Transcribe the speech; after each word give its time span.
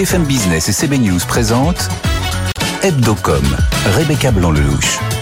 BFM 0.00 0.24
Business 0.24 0.66
et 0.70 0.72
CB 0.72 0.96
News 0.96 1.20
présentent 1.28 1.90
Hebdocom, 2.82 3.44
Rebecca 3.84 4.30
Blanc-Lelouch. 4.30 5.19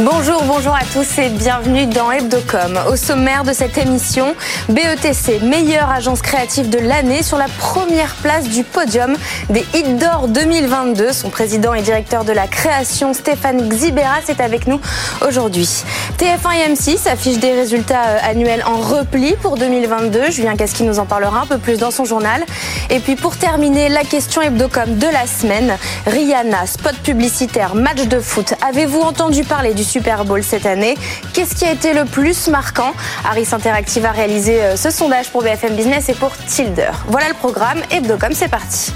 Bonjour, 0.00 0.42
bonjour 0.42 0.74
à 0.74 0.80
tous 0.92 1.18
et 1.18 1.28
bienvenue 1.28 1.86
dans 1.86 2.10
Hebdocom. 2.10 2.80
Au 2.90 2.96
sommaire 2.96 3.44
de 3.44 3.52
cette 3.52 3.78
émission, 3.78 4.34
BETC, 4.68 5.40
meilleure 5.40 5.88
agence 5.88 6.20
créative 6.20 6.68
de 6.68 6.78
l'année, 6.78 7.22
sur 7.22 7.38
la 7.38 7.46
première 7.60 8.16
place 8.16 8.48
du 8.48 8.64
podium 8.64 9.16
des 9.50 9.64
Hit 9.72 9.96
d'Or 9.98 10.26
2022. 10.26 11.12
Son 11.12 11.30
président 11.30 11.74
et 11.74 11.82
directeur 11.82 12.24
de 12.24 12.32
la 12.32 12.48
création, 12.48 13.14
Stéphane 13.14 13.68
Xibera, 13.68 14.16
est 14.28 14.40
avec 14.40 14.66
nous 14.66 14.80
aujourd'hui. 15.24 15.84
TF1 16.18 16.56
et 16.56 16.74
M6 16.74 17.08
affichent 17.08 17.38
des 17.38 17.52
résultats 17.52 18.04
euh, 18.06 18.18
annuels 18.24 18.64
en 18.66 18.78
repli 18.78 19.36
pour 19.42 19.56
2022. 19.56 20.32
Julien 20.32 20.56
Casqui 20.56 20.82
nous 20.82 20.98
en 20.98 21.06
parlera 21.06 21.42
un 21.42 21.46
peu 21.46 21.58
plus 21.58 21.78
dans 21.78 21.92
son 21.92 22.04
journal. 22.04 22.42
Et 22.90 22.98
puis 22.98 23.14
pour 23.14 23.36
terminer, 23.36 23.88
la 23.88 24.02
question 24.02 24.42
Hebdocom 24.42 24.98
de 24.98 25.06
la 25.06 25.28
semaine. 25.28 25.76
Rihanna, 26.06 26.66
spot 26.66 26.96
publicitaire, 26.96 27.76
match 27.76 28.02
de 28.08 28.18
foot. 28.18 28.54
Avez-vous 28.66 29.00
entendu 29.00 29.44
parler 29.44 29.72
du 29.72 29.83
Super 29.84 30.24
Bowl 30.24 30.42
cette 30.42 30.66
année. 30.66 30.96
Qu'est-ce 31.32 31.54
qui 31.54 31.64
a 31.64 31.72
été 31.72 31.92
le 31.92 32.04
plus 32.04 32.48
marquant? 32.48 32.92
Harris 33.24 33.48
Interactive 33.52 34.04
a 34.04 34.12
réalisé 34.12 34.62
euh, 34.62 34.76
ce 34.76 34.90
sondage 34.90 35.30
pour 35.30 35.42
BFM 35.42 35.76
Business 35.76 36.08
et 36.08 36.14
pour 36.14 36.32
Tilder. 36.48 36.90
Voilà 37.08 37.28
le 37.28 37.34
programme. 37.34 37.78
Hebdocom, 37.90 38.32
c'est 38.32 38.48
parti. 38.48 38.92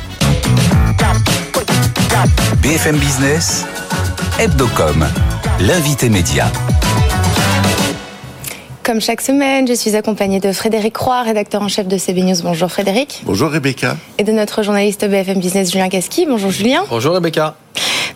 BFM 2.62 2.96
Business, 2.96 3.64
Hebdocom, 4.38 5.06
l'invité 5.60 6.08
média. 6.08 6.46
Comme 8.88 9.02
chaque 9.02 9.20
semaine, 9.20 9.68
je 9.68 9.74
suis 9.74 9.94
accompagnée 9.96 10.40
de 10.40 10.50
Frédéric 10.50 10.94
Croix, 10.94 11.22
rédacteur 11.22 11.60
en 11.60 11.68
chef 11.68 11.86
de 11.86 11.98
CB 11.98 12.22
News. 12.22 12.42
Bonjour 12.42 12.70
Frédéric. 12.70 13.22
Bonjour 13.26 13.50
Rebecca. 13.50 13.98
Et 14.16 14.24
de 14.24 14.32
notre 14.32 14.62
journaliste 14.62 15.04
BFM 15.06 15.40
Business, 15.40 15.70
Julien 15.70 15.90
Casqui. 15.90 16.24
Bonjour 16.26 16.50
Julien. 16.50 16.84
Bonjour 16.88 17.14
Rebecca. 17.14 17.54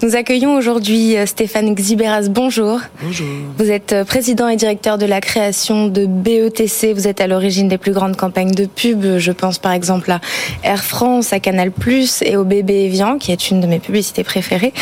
Nous 0.03 0.17
accueillons 0.17 0.57
aujourd'hui 0.57 1.17
euh, 1.17 1.27
Stéphane 1.27 1.77
Xiberas. 1.77 2.23
Bonjour. 2.29 2.81
Bonjour. 3.05 3.27
Vous 3.57 3.71
êtes 3.71 3.93
euh, 3.93 4.05
président 4.05 4.49
et 4.49 4.57
directeur 4.57 4.99
de 4.99 5.07
la 5.07 5.21
création 5.21 5.87
de 5.87 6.07
BETC. 6.07 6.93
Vous 6.93 7.07
êtes 7.07 7.21
à 7.21 7.29
l'origine 7.29 7.69
des 7.69 7.79
plus 7.79 7.93
grandes 7.93 8.17
campagnes 8.17 8.51
de 8.51 8.67
pub. 8.67 9.19
Je 9.19 9.31
pense 9.31 9.59
par 9.59 9.71
exemple 9.71 10.11
à 10.11 10.21
Air 10.65 10.83
France, 10.83 11.33
à 11.33 11.39
Canal+, 11.39 11.71
et 12.23 12.37
au 12.37 12.43
bébé 12.43 12.87
Evian, 12.87 13.17
qui 13.17 13.31
est 13.31 13.51
une 13.51 13.61
de 13.61 13.69
mes 13.69 13.79
publicités 13.79 14.25
préférées. 14.25 14.73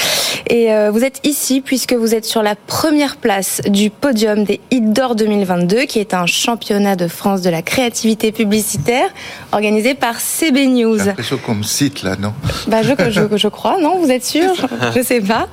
Et 0.48 0.72
euh, 0.72 0.90
vous 0.90 1.04
êtes 1.04 1.20
ici 1.24 1.60
puisque 1.60 1.92
vous 1.92 2.14
êtes 2.14 2.24
sur 2.24 2.42
la 2.42 2.54
première 2.54 3.18
place 3.18 3.60
du 3.68 3.90
podium 3.90 4.44
des 4.44 4.58
Hit 4.70 4.90
d'Or 4.90 5.16
2022, 5.16 5.82
qui 5.82 5.98
est 5.98 6.14
un 6.14 6.24
championnat 6.24 6.96
de 6.96 7.08
France 7.08 7.42
de 7.42 7.50
la 7.50 7.60
créativité 7.60 8.32
publicitaire 8.32 9.10
organisé 9.52 9.92
par 9.92 10.18
CB 10.18 10.66
News. 10.68 10.98
J'ai 10.98 11.04
l'impression 11.04 11.36
qu'on 11.36 11.56
me 11.56 11.62
cite 11.62 12.04
là, 12.04 12.16
non? 12.16 12.32
Bah, 12.68 12.80
je, 12.82 12.94
je, 13.10 13.36
je, 13.36 13.48
crois, 13.48 13.78
non? 13.78 13.98
Vous 13.98 14.10
êtes 14.10 14.24
sûr? 14.24 14.54
Je 14.94 15.09
sais 15.10 15.20
pas. 15.20 15.48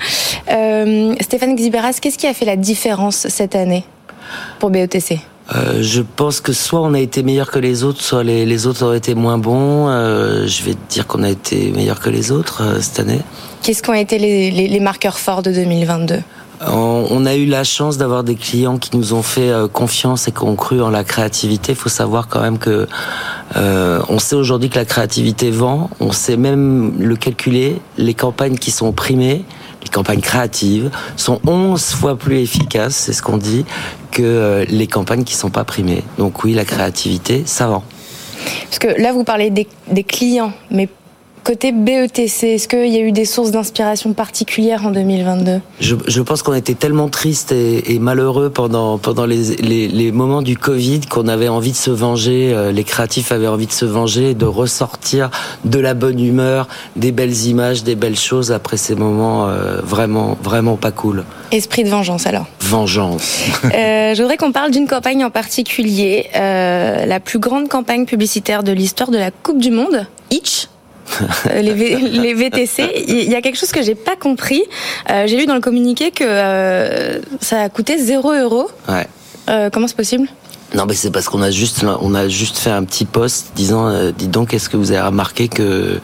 Euh, 0.51 1.15
Stéphane 1.21 1.55
Xiberas, 1.55 1.97
qu'est-ce 2.01 2.17
qui 2.17 2.27
a 2.27 2.33
fait 2.33 2.45
la 2.45 2.55
différence 2.55 3.27
cette 3.27 3.55
année 3.55 3.83
pour 4.59 4.69
BETC 4.69 5.19
euh, 5.55 5.81
je 5.81 6.01
pense 6.01 6.41
que 6.41 6.51
soit 6.51 6.81
on 6.81 6.93
a 6.93 6.99
été 6.99 7.23
meilleur 7.23 7.49
que 7.49 7.59
les 7.59 7.85
autres, 7.85 8.01
soit 8.01 8.21
les, 8.21 8.45
les 8.45 8.67
autres 8.67 8.85
ont 8.85 8.93
été 8.93 9.15
moins 9.15 9.37
bons. 9.37 9.87
Euh, 9.87 10.45
je 10.45 10.63
vais 10.63 10.75
dire 10.89 11.07
qu'on 11.07 11.23
a 11.23 11.29
été 11.29 11.71
meilleur 11.71 12.01
que 12.01 12.09
les 12.09 12.33
autres 12.33 12.63
euh, 12.63 12.81
cette 12.81 12.99
année. 12.99 13.21
Qu'est-ce 13.63 13.81
qu'ont 13.81 13.93
été 13.93 14.19
les, 14.19 14.51
les, 14.51 14.67
les, 14.67 14.79
marqueurs 14.81 15.17
forts 15.17 15.43
de 15.43 15.53
2022 15.53 16.17
on, 16.61 17.25
a 17.25 17.35
eu 17.35 17.45
la 17.45 17.63
chance 17.63 17.97
d'avoir 17.97 18.23
des 18.23 18.35
clients 18.35 18.77
qui 18.77 18.95
nous 18.97 19.13
ont 19.13 19.21
fait 19.21 19.49
euh, 19.49 19.67
confiance 19.67 20.27
et 20.27 20.31
qui 20.31 20.43
ont 20.43 20.55
cru 20.55 20.81
en 20.81 20.89
la 20.89 21.03
créativité. 21.03 21.73
Il 21.73 21.77
faut 21.77 21.89
savoir 21.89 22.27
quand 22.27 22.41
même 22.41 22.57
que 22.57 22.87
euh, 23.55 24.01
on 24.09 24.19
sait 24.19 24.35
aujourd'hui 24.35 24.69
que 24.69 24.75
la 24.75 24.85
créativité 24.85 25.51
vend. 25.51 25.89
On 25.99 26.11
sait 26.11 26.37
même 26.37 26.95
le 26.99 27.15
calculer. 27.15 27.79
Les 27.97 28.13
campagnes 28.13 28.57
qui 28.57 28.71
sont 28.71 28.91
primées, 28.91 29.45
les 29.83 29.89
campagnes 29.89 30.21
créatives, 30.21 30.89
sont 31.15 31.39
11 31.45 31.83
fois 31.83 32.17
plus 32.17 32.39
efficaces, 32.39 32.95
c'est 32.95 33.13
ce 33.13 33.21
qu'on 33.21 33.37
dit, 33.37 33.65
que 34.11 34.23
euh, 34.23 34.65
les 34.67 34.87
campagnes 34.87 35.23
qui 35.23 35.35
sont 35.35 35.51
pas 35.51 35.63
primées. 35.63 36.03
Donc 36.17 36.43
oui, 36.43 36.53
la 36.53 36.65
créativité, 36.65 37.43
ça 37.45 37.67
vend. 37.67 37.83
Parce 38.65 38.79
que 38.79 39.01
là, 39.01 39.13
vous 39.13 39.23
parlez 39.23 39.49
des, 39.49 39.67
des 39.91 40.03
clients, 40.03 40.53
mais 40.71 40.89
Côté 41.47 41.71
BETC, 41.71 42.43
est-ce 42.43 42.67
qu'il 42.67 42.89
y 42.89 42.97
a 42.97 42.99
eu 42.99 43.13
des 43.13 43.23
sources 43.23 43.51
d'inspiration 43.51 44.11
particulières 44.11 44.85
en 44.85 44.91
2022 44.91 45.61
je, 45.79 45.95
je, 46.05 46.21
pense 46.21 46.41
qu'on 46.41 46.53
était 46.53 46.73
tellement 46.73 47.07
tristes 47.07 47.53
et, 47.53 47.93
et, 47.93 47.99
malheureux 47.99 48.49
pendant, 48.49 48.97
pendant 48.97 49.25
les, 49.25 49.55
les, 49.55 49.87
les 49.87 50.11
moments 50.11 50.41
du 50.41 50.57
Covid 50.57 50.99
qu'on 51.09 51.29
avait 51.29 51.47
envie 51.47 51.71
de 51.71 51.77
se 51.77 51.89
venger, 51.89 52.51
euh, 52.53 52.73
les 52.73 52.83
créatifs 52.83 53.31
avaient 53.31 53.47
envie 53.47 53.65
de 53.65 53.71
se 53.71 53.85
venger, 53.85 54.33
de 54.33 54.43
ressortir 54.43 55.29
de 55.63 55.79
la 55.79 55.93
bonne 55.93 56.19
humeur, 56.19 56.67
des 56.97 57.13
belles 57.13 57.45
images, 57.45 57.85
des 57.85 57.95
belles 57.95 58.17
choses 58.17 58.51
après 58.51 58.75
ces 58.75 58.95
moments 58.95 59.47
euh, 59.47 59.79
vraiment, 59.81 60.37
vraiment 60.43 60.75
pas 60.75 60.91
cool. 60.91 61.23
Esprit 61.53 61.85
de 61.85 61.89
vengeance 61.89 62.27
alors 62.27 62.47
Vengeance. 62.59 63.39
euh, 63.63 64.13
je 64.13 64.21
voudrais 64.21 64.35
qu'on 64.35 64.51
parle 64.51 64.71
d'une 64.71 64.87
campagne 64.87 65.23
en 65.23 65.29
particulier, 65.29 66.27
euh, 66.35 67.05
la 67.05 67.21
plus 67.21 67.39
grande 67.39 67.69
campagne 67.69 68.03
publicitaire 68.03 68.63
de 68.63 68.73
l'histoire 68.73 69.11
de 69.11 69.17
la 69.17 69.31
Coupe 69.31 69.59
du 69.59 69.71
Monde, 69.71 70.07
Itch 70.29 70.67
les, 71.53 71.73
v, 71.73 71.97
les, 72.11 72.33
VTC. 72.33 73.05
Il 73.07 73.29
y 73.29 73.35
a 73.35 73.41
quelque 73.41 73.57
chose 73.57 73.71
que 73.71 73.81
j'ai 73.81 73.95
pas 73.95 74.15
compris. 74.15 74.63
Euh, 75.09 75.27
j'ai 75.27 75.37
lu 75.37 75.45
dans 75.45 75.55
le 75.55 75.61
communiqué 75.61 76.11
que 76.11 76.23
euh, 76.25 77.19
ça 77.39 77.61
a 77.61 77.69
coûté 77.69 77.97
0 77.97 78.33
euros. 78.33 78.69
Ouais. 78.87 79.07
Euh, 79.49 79.69
comment 79.71 79.87
c'est 79.87 79.95
possible? 79.95 80.27
Non, 80.75 80.85
mais 80.85 80.95
c'est 80.95 81.11
parce 81.11 81.29
qu'on 81.29 81.41
a 81.41 81.49
juste, 81.49 81.85
on 82.01 82.13
a 82.13 82.27
juste 82.27 82.57
fait 82.57 82.71
un 82.71 82.83
petit 82.83 83.05
post 83.05 83.51
disant, 83.55 83.87
euh, 83.87 84.11
dis 84.11 84.27
donc, 84.27 84.53
est-ce 84.53 84.69
que 84.69 84.75
vous 84.75 84.91
avez 84.91 85.01
remarqué 85.01 85.47
que 85.47 85.99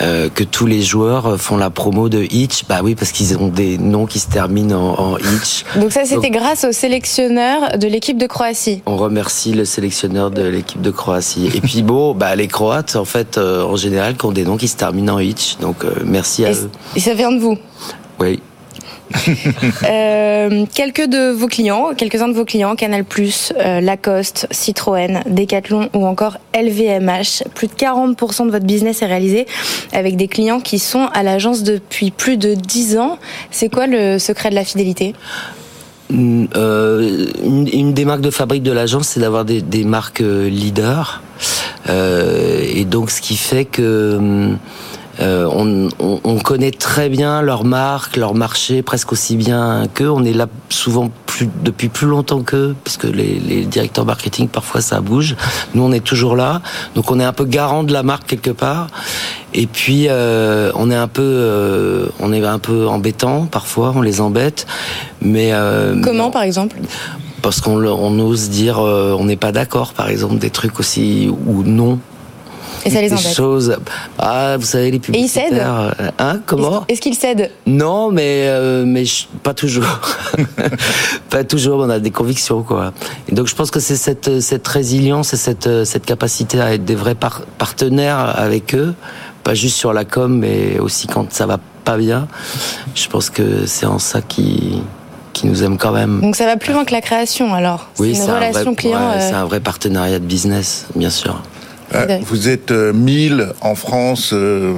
euh, 0.00 0.28
que 0.28 0.44
tous 0.44 0.66
les 0.66 0.82
joueurs 0.82 1.40
font 1.40 1.56
la 1.56 1.70
promo 1.70 2.08
de 2.08 2.22
Hitch? 2.22 2.64
Bah 2.68 2.80
oui, 2.84 2.94
parce 2.94 3.10
qu'ils 3.10 3.36
ont 3.36 3.48
des 3.48 3.78
noms 3.78 4.06
qui 4.06 4.20
se 4.20 4.28
terminent 4.28 4.76
en, 4.76 5.14
en 5.14 5.18
Hitch. 5.18 5.64
Donc 5.80 5.92
ça, 5.92 6.04
c'était 6.04 6.30
grâce 6.30 6.64
au 6.64 6.72
sélectionneur 6.72 7.78
de 7.78 7.88
l'équipe 7.88 8.18
de 8.18 8.26
Croatie. 8.26 8.82
On 8.86 8.96
remercie 8.96 9.52
le 9.52 9.64
sélectionneur 9.64 10.30
de 10.30 10.42
l'équipe 10.42 10.80
de 10.80 10.90
Croatie. 10.90 11.50
Et 11.54 11.60
puis 11.60 11.82
bon, 11.82 12.14
bah 12.14 12.36
les 12.36 12.48
Croates, 12.48 12.96
en 12.96 13.04
fait, 13.04 13.38
euh, 13.38 13.64
en 13.64 13.76
général, 13.76 14.16
qui 14.16 14.26
ont 14.26 14.32
des 14.32 14.44
noms 14.44 14.56
qui 14.56 14.68
se 14.68 14.76
terminent 14.76 15.14
en 15.14 15.18
Hitch. 15.18 15.56
Donc 15.60 15.84
euh, 15.84 15.90
merci 16.04 16.44
à 16.44 16.50
et, 16.50 16.54
eux. 16.54 16.70
Et 16.94 17.00
ça 17.00 17.14
vient 17.14 17.32
de 17.32 17.40
vous? 17.40 17.58
Oui. 18.20 18.40
euh, 19.88 20.64
quelques 20.74 21.06
de 21.06 21.30
vos 21.30 21.46
clients, 21.46 21.90
quelques-uns 21.96 22.28
de 22.28 22.34
vos 22.34 22.44
clients, 22.44 22.74
Canal+, 22.74 23.04
euh, 23.58 23.80
Lacoste, 23.80 24.46
Citroën, 24.50 25.22
Decathlon 25.26 25.88
ou 25.94 26.06
encore 26.06 26.38
LVMH. 26.54 27.44
Plus 27.54 27.68
de 27.68 27.72
40% 27.74 28.46
de 28.46 28.50
votre 28.50 28.66
business 28.66 29.02
est 29.02 29.06
réalisé 29.06 29.46
avec 29.92 30.16
des 30.16 30.28
clients 30.28 30.60
qui 30.60 30.78
sont 30.78 31.08
à 31.12 31.22
l'agence 31.22 31.62
depuis 31.62 32.10
plus 32.10 32.36
de 32.36 32.54
10 32.54 32.98
ans. 32.98 33.18
C'est 33.50 33.68
quoi 33.68 33.86
le 33.86 34.18
secret 34.18 34.50
de 34.50 34.54
la 34.54 34.64
fidélité? 34.64 35.14
Euh, 36.12 37.26
une, 37.42 37.92
des 37.92 38.04
marques 38.04 38.20
de 38.20 38.30
fabrique 38.30 38.62
de 38.62 38.72
l'agence, 38.72 39.08
c'est 39.08 39.20
d'avoir 39.20 39.44
des, 39.44 39.84
marques 39.84 40.20
leaders. 40.20 41.22
Euh, 41.88 42.60
et 42.62 42.84
donc, 42.84 43.10
ce 43.10 43.20
qui 43.20 43.36
fait 43.36 43.64
que 43.64 44.54
euh, 45.20 45.48
on, 45.50 45.88
on, 45.98 46.20
on, 46.24 46.38
connaît 46.38 46.70
très 46.70 47.08
bien 47.08 47.40
leur 47.40 47.64
marque, 47.64 48.16
leur 48.16 48.34
marché, 48.34 48.82
presque 48.82 49.12
aussi 49.12 49.36
bien 49.36 49.86
qu'eux. 49.94 50.10
On 50.10 50.24
est 50.24 50.34
là 50.34 50.46
souvent 50.68 51.10
plus, 51.24 51.48
depuis 51.62 51.88
plus 51.88 52.06
longtemps 52.06 52.42
qu'eux, 52.42 52.76
parce 52.84 52.98
que 52.98 53.06
les, 53.06 53.38
les, 53.38 53.64
directeurs 53.64 54.04
marketing, 54.04 54.48
parfois, 54.48 54.82
ça 54.82 55.00
bouge. 55.00 55.36
Nous, 55.74 55.82
on 55.82 55.92
est 55.92 56.04
toujours 56.04 56.36
là. 56.36 56.60
Donc, 56.94 57.10
on 57.10 57.18
est 57.18 57.24
un 57.24 57.32
peu 57.32 57.44
garant 57.44 57.82
de 57.82 57.92
la 57.92 58.02
marque 58.02 58.26
quelque 58.26 58.50
part. 58.50 58.88
Et 59.54 59.66
puis, 59.66 60.06
euh, 60.08 60.70
on 60.74 60.90
est 60.90 60.96
un 60.96 61.08
peu, 61.08 61.22
euh, 61.22 62.08
on 62.20 62.32
est 62.32 62.44
un 62.44 62.58
peu 62.58 62.86
embêtant 62.86 63.46
parfois. 63.46 63.92
On 63.96 64.02
les 64.02 64.20
embête, 64.20 64.66
mais 65.22 65.52
comment, 66.02 66.30
par 66.30 66.42
exemple? 66.42 66.76
Parce 67.40 67.60
qu'on 67.60 67.82
on 67.84 68.18
ose 68.18 68.50
dire, 68.50 68.80
on 68.80 69.24
n'est 69.24 69.36
pas 69.36 69.52
d'accord, 69.52 69.94
par 69.94 70.10
exemple, 70.10 70.36
des 70.36 70.50
trucs 70.50 70.78
aussi 70.78 71.30
ou 71.46 71.62
non. 71.62 72.00
Et 72.84 72.90
ça 72.90 73.00
les 73.00 73.12
embête. 73.12 73.34
Choses, 73.34 73.76
ah, 74.18 74.56
vous 74.58 74.64
savez 74.64 74.90
les 74.90 74.98
publicitaires. 74.98 75.44
Et 75.44 75.48
ils 75.48 75.54
cèdent 75.54 76.12
Hein 76.18 76.40
Comment 76.46 76.84
Est-ce 76.88 77.00
qu'ils 77.00 77.14
cèdent 77.14 77.50
Non, 77.66 78.10
mais 78.10 78.46
euh, 78.46 78.84
mais 78.86 79.04
pas 79.42 79.54
toujours. 79.54 80.00
pas 81.30 81.44
toujours. 81.44 81.80
On 81.80 81.90
a 81.90 81.98
des 81.98 82.10
convictions, 82.10 82.62
quoi. 82.62 82.92
Et 83.28 83.34
donc, 83.34 83.46
je 83.46 83.54
pense 83.54 83.70
que 83.70 83.80
c'est 83.80 83.96
cette 83.96 84.40
cette 84.40 84.66
résilience 84.66 85.32
et 85.32 85.36
cette 85.36 85.84
cette 85.84 86.06
capacité 86.06 86.60
à 86.60 86.74
être 86.74 86.84
des 86.84 86.94
vrais 86.94 87.14
par 87.14 87.42
partenaires 87.58 88.34
avec 88.38 88.74
eux, 88.74 88.94
pas 89.42 89.54
juste 89.54 89.76
sur 89.76 89.92
la 89.92 90.04
com, 90.04 90.38
mais 90.38 90.78
aussi 90.78 91.06
quand 91.06 91.32
ça 91.32 91.46
va 91.46 91.58
pas 91.84 91.96
bien. 91.96 92.28
Je 92.94 93.08
pense 93.08 93.30
que 93.30 93.66
c'est 93.66 93.86
en 93.86 93.98
ça 93.98 94.20
qui 94.20 94.82
qui 95.36 95.46
nous 95.46 95.62
aime 95.62 95.76
quand 95.76 95.92
même. 95.92 96.20
Donc 96.20 96.34
ça 96.34 96.46
va 96.46 96.56
plus 96.56 96.72
loin 96.72 96.84
que 96.84 96.92
la 96.92 97.02
création 97.02 97.54
alors. 97.54 97.88
Oui, 97.98 98.14
c'est 98.14 98.24
une 98.24 98.30
relation 98.30 98.62
vrai, 98.72 98.74
client. 98.74 99.10
Ouais, 99.10 99.16
euh... 99.16 99.28
C'est 99.28 99.34
un 99.34 99.44
vrai 99.44 99.60
partenariat 99.60 100.18
de 100.18 100.24
business, 100.24 100.86
bien 100.94 101.10
sûr. 101.10 101.42
Euh, 101.94 102.18
vous 102.22 102.48
êtes 102.48 102.70
euh, 102.70 102.92
1000 102.92 103.48
en 103.60 103.74
France. 103.74 104.30
Euh, 104.32 104.74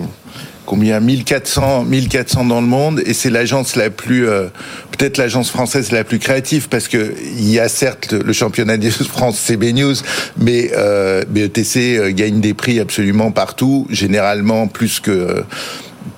combien? 0.67 1.01
1400 1.01 1.85
1400 1.85 2.45
dans 2.45 2.61
le 2.61 2.67
monde. 2.67 3.03
Et 3.07 3.15
c'est 3.15 3.31
l'agence 3.31 3.77
la 3.77 3.91
plus 3.91 4.27
peut-être 4.91 5.17
l'agence 5.17 5.51
française 5.51 5.93
la 5.93 6.05
plus 6.05 6.19
créative 6.19 6.69
parce 6.69 6.89
que 6.89 7.15
il 7.23 7.51
y 7.51 7.59
a 7.59 7.69
certes 7.69 8.13
le 8.13 8.33
championnat 8.33 8.77
de 8.77 8.91
France 8.91 9.39
CB 9.39 9.73
News 9.73 9.95
mais 10.37 10.71
BETC 11.31 12.13
gagne 12.13 12.41
des 12.41 12.53
prix 12.53 12.81
absolument 12.81 13.31
partout 13.31 13.87
généralement 13.89 14.67
plus 14.67 15.01
que 15.01 15.43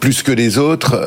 plus 0.01 0.25
que 0.25 0.33
les 0.33 0.59
autres. 0.59 1.01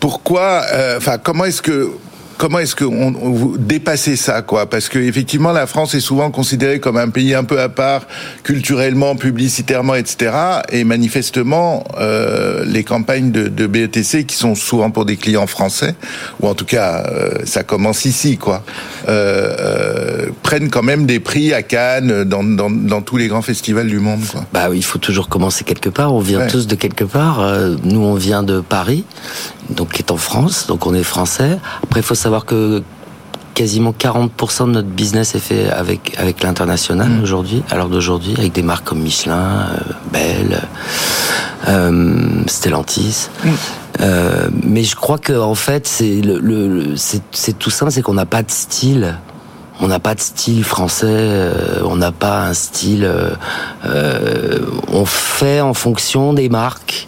Pourquoi 0.00 0.64
enfin 0.96 1.18
comment 1.18 1.44
est-ce 1.44 1.62
que 1.62 1.92
comment 2.36 2.58
est-ce 2.58 2.74
que 2.74 2.84
vous 2.84 3.56
dépassez 3.58 4.16
ça, 4.16 4.42
quoi? 4.42 4.68
Parce 4.68 4.88
que 4.88 4.98
effectivement, 4.98 5.52
la 5.52 5.66
France 5.66 5.94
est 5.94 6.00
souvent 6.00 6.30
considérée 6.30 6.80
comme 6.80 6.96
un 6.96 7.08
pays 7.08 7.34
un 7.34 7.44
peu 7.44 7.60
à 7.60 7.68
part, 7.68 8.02
culturellement, 8.42 9.16
publicitairement, 9.16 9.94
etc. 9.94 10.32
Et 10.70 10.84
manifestement, 10.84 11.84
euh, 11.98 12.64
les 12.66 12.84
campagnes 12.84 13.30
de, 13.30 13.48
de, 13.48 13.66
BETC, 13.66 14.26
qui 14.26 14.36
sont 14.36 14.54
souvent 14.54 14.90
pour 14.90 15.04
des 15.04 15.16
clients 15.16 15.46
français, 15.46 15.94
ou 16.40 16.48
en 16.48 16.54
tout 16.54 16.64
cas, 16.64 17.04
euh, 17.06 17.30
ça 17.44 17.62
commence 17.62 18.04
ici, 18.04 18.36
quoi, 18.36 18.62
euh, 19.08 20.26
prennent 20.42 20.70
quand 20.70 20.82
même 20.82 21.06
des 21.06 21.20
prix 21.20 21.52
à 21.52 21.62
Cannes, 21.62 22.24
dans, 22.24 22.44
dans, 22.44 22.70
dans, 22.70 23.02
tous 23.02 23.16
les 23.16 23.28
grands 23.28 23.42
festivals 23.42 23.88
du 23.88 23.98
monde, 23.98 24.24
quoi. 24.30 24.44
Bah 24.52 24.66
oui, 24.70 24.78
il 24.78 24.84
faut 24.84 24.98
toujours 24.98 25.28
commencer 25.28 25.64
quelque 25.64 25.88
part. 25.88 26.14
On 26.14 26.20
vient 26.20 26.46
tous 26.46 26.66
de 26.66 26.74
quelque 26.74 27.04
part. 27.04 27.40
Nous, 27.84 28.00
on 28.00 28.14
vient 28.14 28.42
de 28.42 28.60
Paris, 28.60 29.04
donc 29.70 29.95
en 30.16 30.18
France, 30.18 30.66
donc 30.66 30.86
on 30.86 30.94
est 30.94 31.02
français. 31.02 31.58
Après, 31.82 32.00
il 32.00 32.02
faut 32.02 32.14
savoir 32.14 32.46
que 32.46 32.82
quasiment 33.52 33.92
40% 33.92 34.66
de 34.66 34.70
notre 34.70 34.88
business 34.88 35.34
est 35.34 35.44
fait 35.50 35.68
avec 35.70 36.14
avec 36.18 36.42
l'international 36.42 37.10
mm. 37.10 37.22
aujourd'hui, 37.22 37.62
à 37.70 37.76
l'heure 37.76 37.90
d'aujourd'hui, 37.90 38.34
avec 38.38 38.52
des 38.54 38.62
marques 38.62 38.86
comme 38.86 39.02
Michelin, 39.02 39.68
euh, 39.68 39.92
Bell, 40.14 40.62
euh, 41.68 42.42
Stellantis. 42.46 43.28
Mm. 43.44 43.48
Euh, 44.00 44.48
mais 44.62 44.84
je 44.84 44.96
crois 44.96 45.18
que 45.18 45.34
en 45.38 45.54
fait, 45.54 45.86
c'est 45.86 46.22
le, 46.22 46.38
le 46.38 46.94
c'est 46.96 47.58
tout 47.58 47.70
simple, 47.70 47.92
c'est 47.92 48.02
qu'on 48.02 48.14
n'a 48.14 48.30
pas 48.36 48.42
de 48.42 48.50
style. 48.50 49.18
On 49.82 49.88
n'a 49.88 50.00
pas 50.00 50.14
de 50.14 50.20
style 50.20 50.64
français, 50.64 51.06
euh, 51.10 51.82
on 51.84 51.96
n'a 51.96 52.10
pas 52.10 52.46
un 52.46 52.54
style. 52.54 53.06
On 54.88 55.04
fait 55.04 55.60
en 55.60 55.74
fonction 55.74 56.32
des 56.32 56.48
marques 56.48 57.06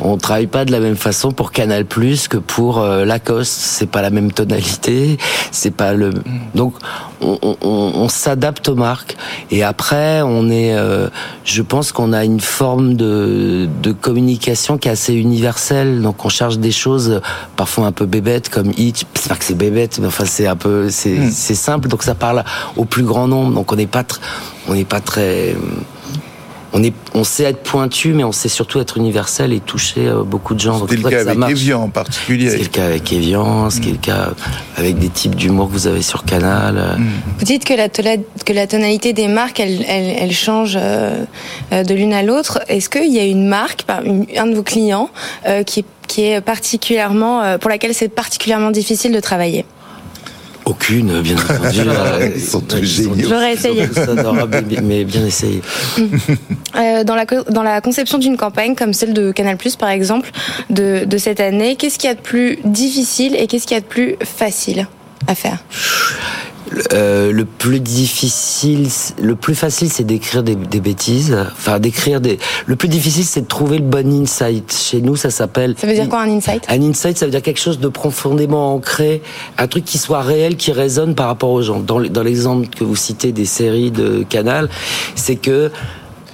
on 0.00 0.16
travaille 0.16 0.46
pas 0.46 0.64
de 0.64 0.72
la 0.72 0.80
même 0.80 0.96
façon 0.96 1.32
pour 1.32 1.52
Canal 1.52 1.84
Plus 1.84 2.28
que 2.28 2.36
pour 2.36 2.78
euh, 2.78 3.04
Lacoste. 3.04 3.52
C'est 3.52 3.90
pas 3.90 4.02
la 4.02 4.10
même 4.10 4.32
tonalité, 4.32 5.18
c'est 5.50 5.70
pas 5.70 5.92
le. 5.92 6.10
Donc 6.54 6.74
on, 7.20 8.08
s'adapte 8.08 8.68
aux 8.68 8.74
marques. 8.74 9.16
Et 9.50 9.62
après, 9.62 10.22
on 10.22 10.50
est. 10.50 10.74
Euh, 10.74 11.08
je 11.44 11.62
pense 11.62 11.92
qu'on 11.92 12.12
a 12.12 12.24
une 12.24 12.40
forme 12.40 12.94
de, 12.94 13.68
communication 14.00 14.78
qui 14.78 14.88
est 14.88 14.92
assez 14.92 15.14
universelle. 15.14 16.02
Donc 16.02 16.24
on 16.24 16.28
cherche 16.28 16.58
des 16.58 16.70
choses 16.70 17.20
parfois 17.56 17.86
un 17.86 17.92
peu 17.92 18.06
bébêtes 18.06 18.48
comme 18.48 18.72
Hitch. 18.76 19.04
C'est 19.14 19.28
pas 19.28 19.36
que 19.36 19.44
c'est 19.44 19.54
bébête, 19.54 19.98
mais 19.98 20.06
enfin 20.06 20.24
c'est 20.24 20.46
un 20.46 20.56
peu 20.56 20.90
c'est 20.90 21.18
mm. 21.18 21.30
simple. 21.30 21.88
Donc 21.88 22.02
ça 22.02 22.14
parle 22.14 22.44
au 22.76 22.84
plus 22.84 23.02
grand 23.02 23.26
nombre. 23.26 23.52
Donc 23.52 23.72
on 23.72 23.76
n'est 23.76 23.86
pas 23.86 24.04
on 24.68 24.74
n'est 24.74 24.84
pas 24.84 25.00
très 25.00 25.56
on 26.72 26.82
est, 26.82 26.92
on 27.14 27.24
sait 27.24 27.44
être 27.44 27.62
pointu, 27.62 28.12
mais 28.12 28.24
on 28.24 28.32
sait 28.32 28.48
surtout 28.48 28.78
être 28.80 28.98
universel 28.98 29.52
et 29.52 29.60
toucher 29.60 30.06
euh, 30.06 30.22
beaucoup 30.22 30.54
de 30.54 30.60
gens. 30.60 30.86
C'est 30.88 30.96
le 30.96 31.08
cas 31.08 31.20
avec 31.20 31.50
Evian 31.50 31.82
en 31.82 31.88
particulier. 31.88 32.50
C'est 32.50 32.58
le 32.58 32.66
cas 32.66 32.84
avec 32.84 33.12
Evian, 33.12 33.70
c'est 33.70 33.86
le 33.86 33.96
cas 33.96 34.30
avec 34.76 34.98
des 34.98 35.08
types 35.08 35.34
d'humour 35.34 35.68
que 35.68 35.72
vous 35.72 35.86
avez 35.86 36.02
sur 36.02 36.24
Canal. 36.24 36.74
Mm. 36.98 37.06
Vous 37.38 37.44
dites 37.44 37.64
que 37.64 37.74
la, 37.74 37.88
que 37.88 38.52
la 38.52 38.66
tonalité 38.66 39.12
des 39.12 39.28
marques, 39.28 39.60
elle, 39.60 39.84
elle, 39.88 40.32
change 40.32 40.78
euh, 40.80 41.24
euh, 41.72 41.84
de 41.84 41.94
l'une 41.94 42.12
à 42.12 42.22
l'autre. 42.22 42.60
Est-ce 42.68 42.90
qu'il 42.90 43.12
y 43.12 43.18
a 43.18 43.24
une 43.24 43.48
marque, 43.48 43.84
un 43.88 44.46
de 44.46 44.54
vos 44.54 44.62
clients, 44.62 45.10
qui, 45.66 45.84
qui 46.06 46.24
est 46.24 46.40
particulièrement, 46.40 47.58
pour 47.58 47.70
laquelle 47.70 47.94
c'est 47.94 48.08
particulièrement 48.08 48.70
difficile 48.70 49.12
de 49.12 49.20
travailler? 49.20 49.64
Aucune, 50.68 51.20
bien 51.22 51.36
entendu. 51.50 51.80
Ils 52.36 52.40
sont 52.42 52.60
tous 52.60 52.82
géniaux. 52.84 53.28
J'aurais 53.28 53.54
essayé. 53.54 53.84
mais 54.82 55.04
bien 55.04 55.26
essayé. 55.26 55.62
Euh, 56.76 57.02
dans, 57.02 57.16
la, 57.16 57.24
dans 57.24 57.62
la 57.62 57.80
conception 57.80 58.18
d'une 58.18 58.36
campagne 58.36 58.74
comme 58.76 58.92
celle 58.92 59.12
de 59.12 59.32
Canal+, 59.32 59.56
par 59.78 59.88
exemple, 59.88 60.30
de, 60.70 61.04
de 61.06 61.18
cette 61.18 61.40
année, 61.40 61.76
qu'est-ce 61.76 61.98
qu'il 61.98 62.08
y 62.08 62.10
a 62.10 62.14
de 62.14 62.20
plus 62.20 62.58
difficile 62.62 63.34
et 63.34 63.46
qu'est-ce 63.46 63.66
qu'il 63.66 63.74
y 63.74 63.78
a 63.78 63.80
de 63.80 63.86
plus 63.86 64.16
facile? 64.22 64.86
À 65.26 65.34
faire 65.34 65.58
euh, 66.92 67.32
le 67.32 67.44
plus 67.44 67.80
difficile, 67.80 68.88
le 69.20 69.34
plus 69.34 69.54
facile, 69.54 69.90
c'est 69.90 70.04
d'écrire 70.04 70.42
des, 70.42 70.54
des, 70.54 70.80
bêtises. 70.80 71.36
Enfin, 71.52 71.78
d'écrire 71.78 72.20
des. 72.20 72.38
Le 72.66 72.76
plus 72.76 72.88
difficile, 72.88 73.24
c'est 73.24 73.42
de 73.42 73.46
trouver 73.46 73.78
le 73.78 73.84
bon 73.84 74.22
insight. 74.22 74.72
Chez 74.72 75.00
nous, 75.00 75.16
ça 75.16 75.30
s'appelle. 75.30 75.74
Ça 75.78 75.86
veut 75.86 75.94
dire 75.94 76.08
quoi 76.08 76.20
un 76.20 76.30
insight? 76.30 76.64
Un 76.68 76.82
insight, 76.82 77.16
ça 77.18 77.26
veut 77.26 77.30
dire 77.30 77.42
quelque 77.42 77.60
chose 77.60 77.78
de 77.78 77.88
profondément 77.88 78.74
ancré, 78.74 79.22
un 79.56 79.66
truc 79.66 79.84
qui 79.84 79.98
soit 79.98 80.20
réel, 80.20 80.56
qui 80.56 80.72
résonne 80.72 81.14
par 81.14 81.26
rapport 81.28 81.50
aux 81.50 81.62
gens. 81.62 81.80
Dans, 81.80 82.00
dans 82.00 82.22
l'exemple 82.22 82.68
que 82.68 82.84
vous 82.84 82.96
citez 82.96 83.32
des 83.32 83.46
séries 83.46 83.90
de 83.90 84.24
Canal, 84.28 84.68
c'est 85.14 85.36
que 85.36 85.70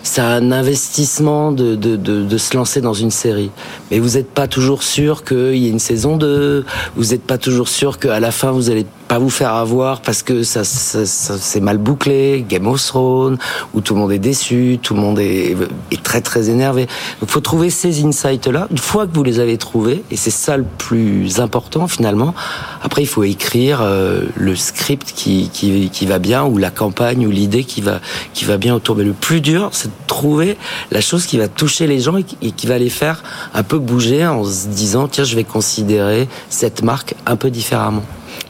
c'est 0.05 0.21
un 0.21 0.53
investissement 0.53 1.51
de, 1.51 1.75
de, 1.75 1.97
de, 1.97 2.23
de, 2.23 2.39
se 2.39 2.55
lancer 2.57 2.83
dans 2.83 2.93
une 2.93 3.11
série. 3.11 3.51
Mais 3.91 3.99
vous 3.99 4.11
n'êtes 4.11 4.31
pas 4.31 4.47
toujours 4.47 4.83
sûr 4.83 5.25
qu'il 5.25 5.57
y 5.57 5.67
ait 5.67 5.71
une 5.71 5.79
saison 5.79 6.17
2, 6.19 6.65
vous 6.95 7.05
n'êtes 7.07 7.25
pas 7.25 7.39
toujours 7.39 7.69
sûr 7.69 7.99
qu'à 7.99 8.21
la 8.21 8.31
fin 8.31 8.53
vous 8.53 8.71
allez 8.71 8.87
pas 9.09 9.19
vous 9.19 9.31
faire 9.31 9.55
avoir 9.55 10.03
parce 10.03 10.23
que 10.23 10.43
ça, 10.43 10.63
ça, 10.65 11.07
ça 11.07 11.37
c'est 11.39 11.61
mal 11.61 11.79
bouclé, 11.79 12.45
Game 12.47 12.67
of 12.67 12.85
Thrones, 12.85 13.39
où 13.73 13.81
tout 13.81 13.95
le 13.95 14.01
monde 14.01 14.13
est 14.13 14.19
déçu, 14.19 14.79
tout 14.83 14.95
le 14.95 15.01
monde 15.01 15.19
est, 15.19 15.57
est 15.91 16.03
très 16.03 16.21
très 16.21 16.51
énervé. 16.51 16.87
Donc 17.21 17.31
faut 17.31 17.41
trouver 17.41 17.71
ces 17.71 18.05
insights-là. 18.05 18.69
Une 18.71 18.79
fois 18.79 19.07
que 19.07 19.15
vous 19.15 19.25
les 19.25 19.41
avez 19.41 19.57
trouvés, 19.57 20.05
et 20.11 20.17
c'est 20.17 20.31
ça 20.31 20.59
le 20.59 20.67
plus 20.79 21.41
important 21.41 21.89
finalement, 21.89 22.35
après 22.83 23.03
il 23.03 23.09
faut 23.09 23.25
écrire 23.25 23.81
euh, 23.83 24.25
le 24.37 24.55
script 24.55 25.13
qui, 25.15 25.49
qui, 25.51 25.89
qui 25.91 26.07
va 26.07 26.19
bien, 26.19 26.45
ou 26.45 26.59
la 26.59 26.71
campagne, 26.71 27.27
ou 27.27 27.31
l'idée 27.31 27.65
qui 27.65 27.81
va, 27.81 28.01
qui 28.35 28.45
va 28.45 28.59
bien 28.59 28.75
autour. 28.75 28.97
Mais 28.97 29.05
le 29.05 29.15
plus 29.15 29.41
dur, 29.41 29.71
c'est 29.73 29.94
trouver 30.07 30.57
la 30.91 31.01
chose 31.01 31.27
qui 31.27 31.39
va 31.39 31.49
toucher 31.49 31.87
les 31.87 32.01
gens 32.01 32.17
et 32.17 32.51
qui 32.53 32.67
va 32.67 32.79
les 32.79 32.91
faire 32.91 33.23
un 33.55 33.63
peu 33.63 33.79
bouger 33.79 34.27
en 34.27 34.45
se 34.45 34.69
disant, 34.69 35.09
tiens, 35.09 35.25
je 35.25 35.37
vais 35.37 35.45
considérer 35.45 36.29
cette 36.49 36.83
marque 36.83 37.15
un 37.27 37.37
peu 37.37 37.51
différemment. 37.51 38.03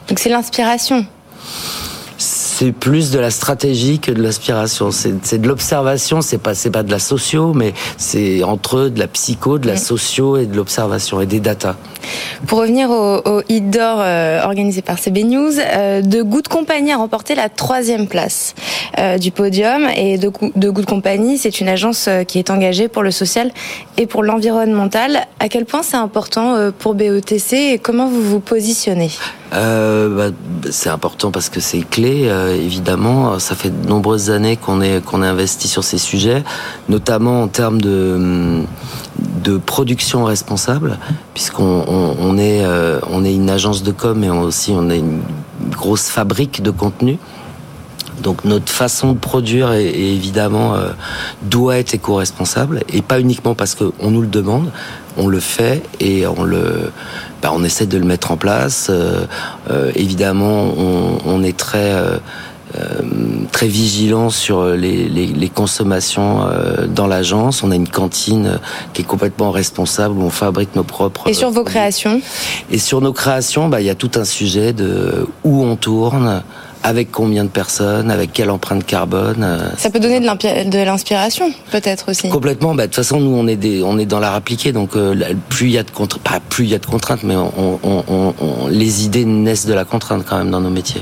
Donc 0.07 0.19
c'est 0.19 0.29
l'inspiration. 0.29 1.05
C'est 2.17 2.71
plus 2.71 3.11
de 3.11 3.19
la 3.19 3.31
stratégie 3.31 3.99
que 3.99 4.11
de 4.11 4.21
l'inspiration. 4.21 4.89
C'est 4.91 5.37
de 5.37 5.47
l'observation. 5.47 6.21
C'est 6.21 6.37
pas 6.37 6.55
c'est 6.55 6.69
pas 6.69 6.83
de 6.83 6.91
la 6.91 6.99
socio, 6.99 7.53
mais 7.53 7.73
c'est 7.97 8.43
entre 8.43 8.87
de 8.87 8.99
la 8.99 9.07
psycho, 9.07 9.59
de 9.59 9.67
la 9.67 9.73
mm. 9.73 9.77
socio 9.77 10.37
et 10.37 10.45
de 10.45 10.55
l'observation 10.55 11.19
et 11.19 11.25
des 11.25 11.41
data. 11.41 11.75
Pour 12.47 12.59
revenir 12.59 12.89
au, 12.89 13.41
Hit 13.49 13.69
d'or 13.69 13.97
euh, 13.99 14.43
organisé 14.43 14.81
par 14.81 14.99
CB 14.99 15.23
News, 15.23 15.53
euh, 15.59 16.01
De 16.01 16.21
Good 16.21 16.47
Company 16.47 16.91
a 16.91 16.97
remporté 16.97 17.35
la 17.35 17.49
troisième 17.49 18.07
place 18.07 18.55
euh, 18.99 19.17
du 19.17 19.31
podium. 19.31 19.87
Et 19.95 20.17
De, 20.17 20.31
de 20.55 20.69
Good 20.69 20.85
Company, 20.85 21.37
c'est 21.37 21.59
une 21.59 21.69
agence 21.69 22.09
qui 22.27 22.39
est 22.39 22.49
engagée 22.49 22.87
pour 22.87 23.03
le 23.03 23.11
social 23.11 23.51
et 23.97 24.05
pour 24.05 24.23
l'environnemental. 24.23 25.25
À 25.39 25.49
quel 25.49 25.65
point 25.65 25.81
c'est 25.83 25.97
important 25.97 26.71
pour 26.79 26.95
BETC 26.95 27.53
et 27.53 27.79
comment 27.79 28.07
vous 28.07 28.21
vous 28.21 28.39
positionnez? 28.39 29.11
Bah, 29.51 30.29
C'est 30.71 30.89
important 30.89 31.31
parce 31.31 31.49
que 31.49 31.59
c'est 31.59 31.87
clé, 31.87 32.29
évidemment. 32.59 33.39
Ça 33.39 33.55
fait 33.55 33.69
de 33.69 33.87
nombreuses 33.87 34.29
années 34.29 34.57
qu'on 34.57 34.81
est, 34.81 35.03
qu'on 35.03 35.23
est 35.23 35.27
investi 35.27 35.67
sur 35.67 35.83
ces 35.83 35.97
sujets, 35.97 36.43
notamment 36.89 37.43
en 37.43 37.47
termes 37.47 37.81
de 37.81 38.63
de 39.19 39.57
production 39.57 40.25
responsable, 40.25 40.97
puisqu'on 41.33 41.85
on, 42.19 42.37
est, 42.37 42.65
euh, 42.65 42.99
on 43.09 43.23
est 43.23 43.33
une 43.33 43.49
agence 43.49 43.83
de 43.83 43.91
com 43.91 44.23
et 44.23 44.29
aussi 44.29 44.71
on 44.75 44.89
est 44.89 44.99
une 44.99 45.21
grosse 45.71 46.09
fabrique 46.09 46.61
de 46.61 46.71
contenu. 46.71 47.17
Donc 48.21 48.45
notre 48.45 48.71
façon 48.71 49.13
de 49.13 49.17
produire 49.17 49.73
est, 49.73 49.85
évidemment 49.85 50.73
euh, 50.73 50.91
doit 51.43 51.77
être 51.77 51.93
éco-responsable 51.93 52.81
et 52.91 53.01
pas 53.01 53.19
uniquement 53.19 53.55
parce 53.55 53.75
qu'on 53.75 54.09
nous 54.09 54.21
le 54.21 54.27
demande, 54.27 54.71
on 55.17 55.27
le 55.27 55.39
fait 55.39 55.83
et 55.99 56.25
on 56.25 56.43
le, 56.43 56.91
bah, 57.41 57.51
on 57.53 57.63
essaie 57.63 57.85
de 57.85 57.97
le 57.97 58.05
mettre 58.05 58.31
en 58.31 58.37
place. 58.37 58.87
Euh, 58.89 59.25
évidemment, 59.95 60.63
on, 60.77 61.17
on, 61.25 61.43
est 61.43 61.57
très 61.57 61.93
très 63.51 63.67
vigilant 63.67 64.29
sur 64.29 64.65
les, 64.65 65.07
les, 65.07 65.27
les 65.27 65.49
consommations 65.49 66.41
euh, 66.41 66.87
dans 66.87 67.07
l'agence. 67.07 67.63
On 67.63 67.71
a 67.71 67.75
une 67.75 67.87
cantine 67.87 68.59
qui 68.93 69.01
est 69.01 69.05
complètement 69.05 69.51
responsable 69.51 70.17
où 70.17 70.23
on 70.23 70.29
fabrique 70.29 70.75
nos 70.75 70.83
propres. 70.83 71.27
Et 71.27 71.33
sur 71.33 71.51
vos 71.51 71.63
créations? 71.63 72.21
Et 72.69 72.77
sur 72.77 73.01
nos 73.01 73.13
créations, 73.13 73.69
bah, 73.69 73.81
il 73.81 73.87
y 73.87 73.89
a 73.89 73.95
tout 73.95 74.11
un 74.15 74.25
sujet 74.25 74.73
de 74.73 75.27
où 75.43 75.63
on 75.63 75.75
tourne, 75.75 76.43
avec 76.85 77.11
combien 77.11 77.43
de 77.43 77.49
personnes, 77.49 78.11
avec 78.11 78.31
quelle 78.31 78.51
empreinte 78.51 78.85
carbone. 78.85 79.43
Euh, 79.43 79.69
Ça 79.75 79.89
peut 79.89 79.99
donner 79.99 80.19
de 80.19 80.83
l'inspiration, 80.83 81.51
peut-être 81.71 82.11
aussi. 82.11 82.29
Complètement. 82.29 82.75
Bah, 82.75 82.83
de 82.83 82.87
toute 82.87 82.97
façon, 82.97 83.19
nous, 83.19 83.35
on 83.35 83.47
est 83.47 83.55
des, 83.55 83.81
on 83.81 83.97
est 83.97 84.05
dans 84.05 84.19
l'art 84.19 84.35
appliqué, 84.35 84.71
donc 84.71 84.95
euh, 84.95 85.15
plus 85.49 85.65
il 85.65 85.71
y 85.71 85.77
a 85.79 85.83
de 85.83 85.89
contraintes, 85.89 86.21
pas 86.21 86.39
plus 86.47 86.65
il 86.65 86.69
y 86.69 86.75
a 86.75 86.77
de 86.77 86.85
contraintes, 86.85 87.23
mais 87.23 87.35
on, 87.35 87.79
on, 87.83 88.03
on, 88.07 88.67
les 88.67 89.03
idées 89.03 89.25
naissent 89.25 89.65
de 89.65 89.73
la 89.73 89.83
contrainte 89.83 90.23
quand 90.29 90.37
même 90.37 90.51
dans 90.51 90.61
nos 90.61 90.69
métiers. 90.69 91.01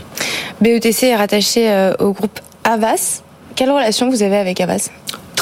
BETC 0.61 1.03
est 1.03 1.15
rattaché 1.17 1.69
euh, 1.69 1.93
au 1.99 2.13
groupe 2.13 2.39
Avas. 2.63 3.21
Quelle 3.55 3.69
relation 3.69 4.09
vous 4.09 4.23
avez 4.23 4.37
avec 4.37 4.61
Avas 4.61 4.89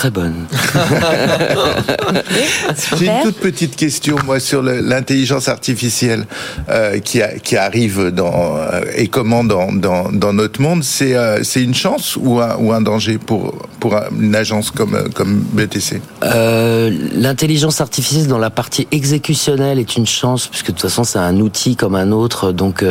très 0.02 0.10
bonne. 0.10 0.48
J'ai 2.98 3.06
une 3.06 3.22
toute 3.22 3.38
petite 3.38 3.76
question, 3.76 4.16
moi, 4.26 4.40
sur 4.40 4.64
l'intelligence 4.64 5.48
artificielle 5.48 6.26
euh, 6.70 6.98
qui, 6.98 7.22
qui 7.44 7.56
arrive 7.56 8.10
dans, 8.10 8.58
euh, 8.58 8.82
et 8.96 9.10
comment 9.10 9.44
dans, 9.44 9.72
dans, 9.72 10.12
dans 10.12 10.34
notre 10.34 10.60
monde. 10.60 10.84
C'est 10.84 11.16
euh, 11.16 11.44
c'est 11.44 11.64
une 11.64 11.76
chance 11.76 12.18
ou 12.20 12.40
un, 12.40 12.56
ou 12.58 12.74
un 12.74 12.82
danger 12.82 13.20
pour, 13.20 13.54
pour 13.80 13.96
une 14.20 14.34
agence 14.34 14.72
comme, 14.72 14.98
comme 15.14 15.46
BTC 15.54 16.02
L'intelligence 16.24 17.80
artificielle 17.80 18.26
dans 18.26 18.40
la 18.40 18.50
partie 18.50 18.88
exécutionnelle 18.92 19.78
est 19.78 19.98
une 19.98 20.08
chance, 20.08 20.48
puisque 20.48 20.68
de 20.68 20.72
toute 20.72 20.82
façon, 20.82 21.04
c'est 21.04 21.20
un 21.20 21.40
outil 21.40 21.76
comme 21.76 21.94
un 21.94 22.12
autre. 22.12 22.52
Donc, 22.52 22.84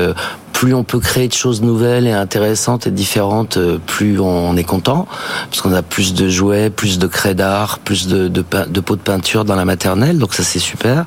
plus 0.60 0.74
on 0.74 0.84
peut 0.84 1.00
créer 1.00 1.26
de 1.26 1.32
choses 1.32 1.62
nouvelles 1.62 2.06
et 2.06 2.12
intéressantes 2.12 2.86
et 2.86 2.90
différentes, 2.90 3.56
euh, 3.56 3.78
plus 3.86 4.20
on 4.20 4.54
est 4.58 4.64
content, 4.64 5.08
parce 5.48 5.62
qu'on 5.62 5.72
a 5.72 5.80
plus 5.80 6.12
de 6.12 6.28
jouets, 6.28 6.68
plus 6.68 6.98
de 6.98 7.06
craies 7.06 7.34
d'art, 7.34 7.78
plus 7.78 8.08
de, 8.08 8.28
de, 8.28 8.44
de 8.68 8.80
pots 8.80 8.96
de 8.96 9.00
peinture 9.00 9.46
dans 9.46 9.54
la 9.54 9.64
maternelle, 9.64 10.18
donc 10.18 10.34
ça 10.34 10.42
c'est 10.42 10.58
super. 10.58 11.06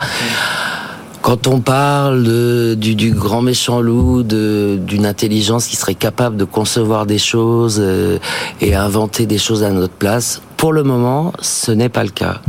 Quand 1.21 1.45
on 1.45 1.59
parle 1.59 2.23
de, 2.23 2.73
du, 2.73 2.95
du, 2.95 3.11
grand 3.11 3.43
méchant 3.43 3.79
loup, 3.79 4.23
d'une 4.23 5.05
intelligence 5.05 5.67
qui 5.67 5.75
serait 5.75 5.93
capable 5.93 6.35
de 6.35 6.45
concevoir 6.45 7.05
des 7.05 7.19
choses 7.19 7.77
euh, 7.79 8.17
et 8.59 8.73
inventer 8.73 9.27
des 9.27 9.37
choses 9.37 9.63
à 9.63 9.69
notre 9.69 9.93
place, 9.93 10.41
pour 10.57 10.73
le 10.73 10.81
moment, 10.81 11.31
ce 11.41 11.71
n'est 11.71 11.89
pas 11.89 12.03
le 12.03 12.09
cas. 12.09 12.41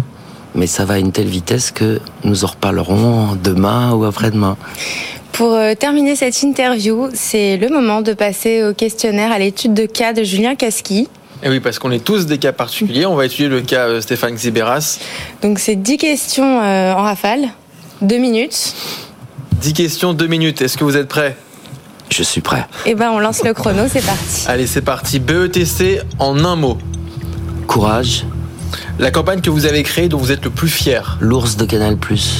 Mais 0.54 0.66
ça 0.66 0.87
va 0.87 0.94
à 0.94 0.99
une 0.99 1.12
telle 1.12 1.26
vitesse 1.26 1.70
que 1.70 2.00
nous 2.23 2.44
en 2.44 2.46
reparlerons 2.46 3.37
demain 3.42 3.92
ou 3.92 4.04
après-demain. 4.04 4.56
Pour 5.35 5.55
euh, 5.55 5.75
terminer 5.75 6.14
cette 6.14 6.41
interview, 6.45 7.09
c'est 7.12 7.57
le 7.57 7.69
moment 7.69 8.03
de 8.03 8.12
passer 8.12 8.62
au 8.62 8.73
questionnaire 8.73 9.33
à 9.33 9.41
l'étude 9.41 9.75
de 9.75 9.85
cas 9.85 10.12
de 10.12 10.23
Julien 10.23 10.55
Casqui. 10.55 11.09
Et 11.43 11.49
oui, 11.49 11.59
parce 11.59 11.81
qu'on 11.81 11.91
est 11.91 12.05
tous 12.05 12.26
des 12.26 12.38
cas 12.38 12.53
particuliers. 12.53 13.05
On 13.05 13.17
va 13.17 13.26
étudier 13.26 13.49
le 13.49 13.61
cas 13.61 13.88
euh, 13.88 14.00
Stéphane 14.00 14.37
Xiberas. 14.37 15.00
Donc 15.43 15.59
c'est 15.59 15.75
10 15.75 15.97
questions 15.97 16.62
euh, 16.62 16.93
en 16.93 17.03
rafale, 17.03 17.49
2 18.03 18.17
minutes. 18.19 18.76
10 19.61 19.73
questions, 19.73 20.14
2 20.14 20.25
minutes. 20.29 20.62
Est-ce 20.62 20.79
que 20.79 20.85
vous 20.85 20.97
êtes 20.97 21.09
prêts? 21.09 21.37
Je 22.11 22.23
suis 22.23 22.41
prêt. 22.41 22.64
Eh 22.87 22.95
ben 22.95 23.11
on 23.11 23.19
lance 23.19 23.43
le 23.43 23.55
chrono, 23.55 23.83
c'est 23.91 24.07
parti. 24.07 24.45
Allez, 24.47 24.69
c'est 24.69 24.83
parti. 24.83 25.19
BETC 25.19 26.00
en 26.21 26.45
un 26.45 26.55
mot. 26.55 26.79
Courage. 27.67 28.25
La 29.00 29.11
campagne 29.11 29.41
que 29.41 29.50
vous 29.50 29.67
avez 29.67 29.83
créée 29.83 30.09
dont 30.09 30.19
vous 30.19 30.31
êtes 30.31 30.45
le 30.45 30.50
plus 30.50 30.69
fier. 30.69 31.19
L'ours 31.21 31.57
de 31.57 31.64
Canal+. 31.64 31.97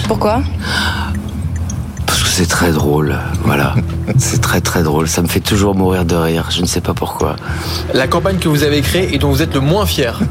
Pourquoi? 0.07 0.45
C'est 2.15 2.49
très 2.49 2.73
drôle, 2.73 3.17
voilà. 3.45 3.75
c'est 4.19 4.41
très 4.41 4.61
très 4.61 4.83
drôle. 4.83 5.09
Ça 5.09 5.23
me 5.23 5.29
fait 5.29 5.41
toujours 5.41 5.75
mourir 5.75 6.05
de 6.05 6.17
rire. 6.17 6.49
Je 6.51 6.61
ne 6.61 6.67
sais 6.67 6.81
pas 6.81 6.95
pourquoi. 6.95 7.37
La 7.93 8.07
campagne 8.07 8.39
que 8.39 8.49
vous 8.49 8.63
avez 8.63 8.81
créée 8.81 9.15
et 9.15 9.19
dont 9.19 9.31
vous 9.31 9.43
êtes 9.43 9.55
le 9.55 9.61
moins 9.61 9.87
fier. 9.87 10.21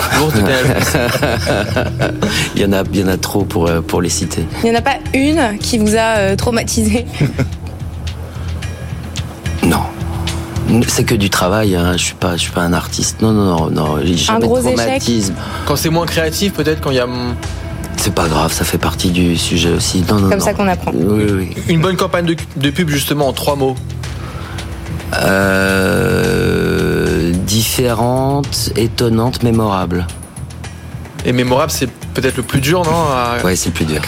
il 2.54 2.62
y 2.62 2.64
en 2.64 2.72
a, 2.72 2.82
il 2.92 3.00
y 3.00 3.04
en 3.04 3.08
a 3.08 3.16
trop 3.16 3.44
pour 3.44 3.68
euh, 3.68 3.80
pour 3.80 4.00
les 4.00 4.08
citer. 4.08 4.44
Il 4.62 4.70
n'y 4.70 4.76
en 4.76 4.78
a 4.78 4.82
pas 4.82 4.96
une 5.14 5.58
qui 5.58 5.78
vous 5.78 5.94
a 5.94 6.18
euh, 6.18 6.36
traumatisé? 6.36 7.06
non. 9.64 9.82
C'est 10.86 11.04
que 11.04 11.16
du 11.16 11.30
travail, 11.30 11.74
hein. 11.74 11.94
je 11.96 12.04
suis 12.04 12.14
pas, 12.14 12.36
je 12.36 12.42
suis 12.42 12.52
pas 12.52 12.62
un 12.62 12.72
artiste. 12.72 13.22
Non, 13.22 13.32
non, 13.32 13.44
non, 13.44 13.70
non. 13.70 13.96
Un 13.96 14.38
gros 14.38 14.60
traumatisme. 14.60 15.32
échec. 15.32 15.34
Quand 15.66 15.76
c'est 15.76 15.90
moins 15.90 16.06
créatif, 16.06 16.52
peut-être 16.52 16.80
quand 16.80 16.90
il 16.90 16.96
y 16.96 17.00
a 17.00 17.08
c'est 18.00 18.14
pas 18.14 18.28
grave, 18.28 18.50
ça 18.50 18.64
fait 18.64 18.78
partie 18.78 19.10
du 19.10 19.36
sujet 19.36 19.70
aussi. 19.70 20.02
Comme 20.02 20.40
ça 20.40 20.54
qu'on 20.54 20.66
apprend. 20.66 20.92
Une 21.68 21.82
bonne 21.82 21.96
campagne 21.96 22.34
de, 22.56 22.70
pub, 22.70 22.88
justement, 22.88 23.28
en 23.28 23.34
trois 23.34 23.56
mots. 23.56 23.76
Euh, 25.22 27.32
différente, 27.32 28.70
étonnante, 28.76 29.42
mémorable. 29.42 30.06
Et 31.26 31.32
mémorable, 31.32 31.70
c'est 31.70 31.90
peut-être 32.14 32.38
le 32.38 32.42
plus 32.42 32.60
dur, 32.60 32.82
non 32.84 33.44
Ouais, 33.44 33.54
c'est 33.54 33.68
le 33.68 33.74
plus 33.74 33.84
dur. 33.84 34.00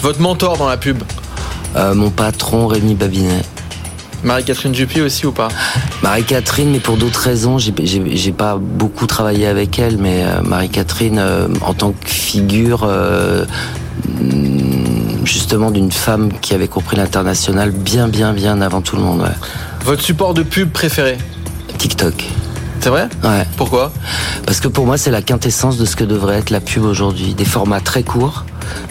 Votre 0.00 0.20
mentor 0.20 0.56
dans 0.56 0.68
la 0.68 0.76
pub 0.76 1.02
euh, 1.76 1.94
Mon 1.94 2.10
patron, 2.10 2.68
Rémi 2.68 2.94
Babinet. 2.94 3.42
Marie-Catherine 4.24 4.72
Dupuis 4.72 5.00
aussi 5.00 5.26
ou 5.26 5.32
pas? 5.32 5.48
Marie-Catherine, 6.02 6.70
mais 6.70 6.80
pour 6.80 6.96
d'autres 6.96 7.20
raisons, 7.20 7.58
j'ai 7.58 8.32
pas 8.32 8.56
beaucoup 8.56 9.06
travaillé 9.06 9.46
avec 9.46 9.78
elle, 9.78 9.96
mais 9.98 10.24
euh, 10.24 10.42
Marie-Catherine, 10.42 11.18
euh, 11.18 11.48
en 11.62 11.74
tant 11.74 11.92
que 11.92 12.08
figure, 12.08 12.84
euh, 12.84 13.44
justement 15.24 15.70
d'une 15.70 15.92
femme 15.92 16.30
qui 16.40 16.54
avait 16.54 16.68
compris 16.68 16.96
l'international 16.96 17.70
bien, 17.70 18.08
bien, 18.08 18.32
bien 18.32 18.60
avant 18.60 18.82
tout 18.82 18.96
le 18.96 19.02
monde. 19.02 19.24
Votre 19.84 20.02
support 20.02 20.34
de 20.34 20.42
pub 20.42 20.70
préféré? 20.70 21.16
TikTok. 21.78 22.26
C'est 22.80 22.88
vrai? 22.88 23.08
Ouais. 23.22 23.46
Pourquoi? 23.56 23.92
Parce 24.46 24.60
que 24.60 24.68
pour 24.68 24.86
moi, 24.86 24.96
c'est 24.96 25.10
la 25.10 25.22
quintessence 25.22 25.76
de 25.76 25.84
ce 25.84 25.96
que 25.96 26.04
devrait 26.04 26.36
être 26.36 26.50
la 26.50 26.60
pub 26.60 26.84
aujourd'hui. 26.84 27.34
Des 27.34 27.44
formats 27.44 27.80
très 27.80 28.02
courts, 28.02 28.44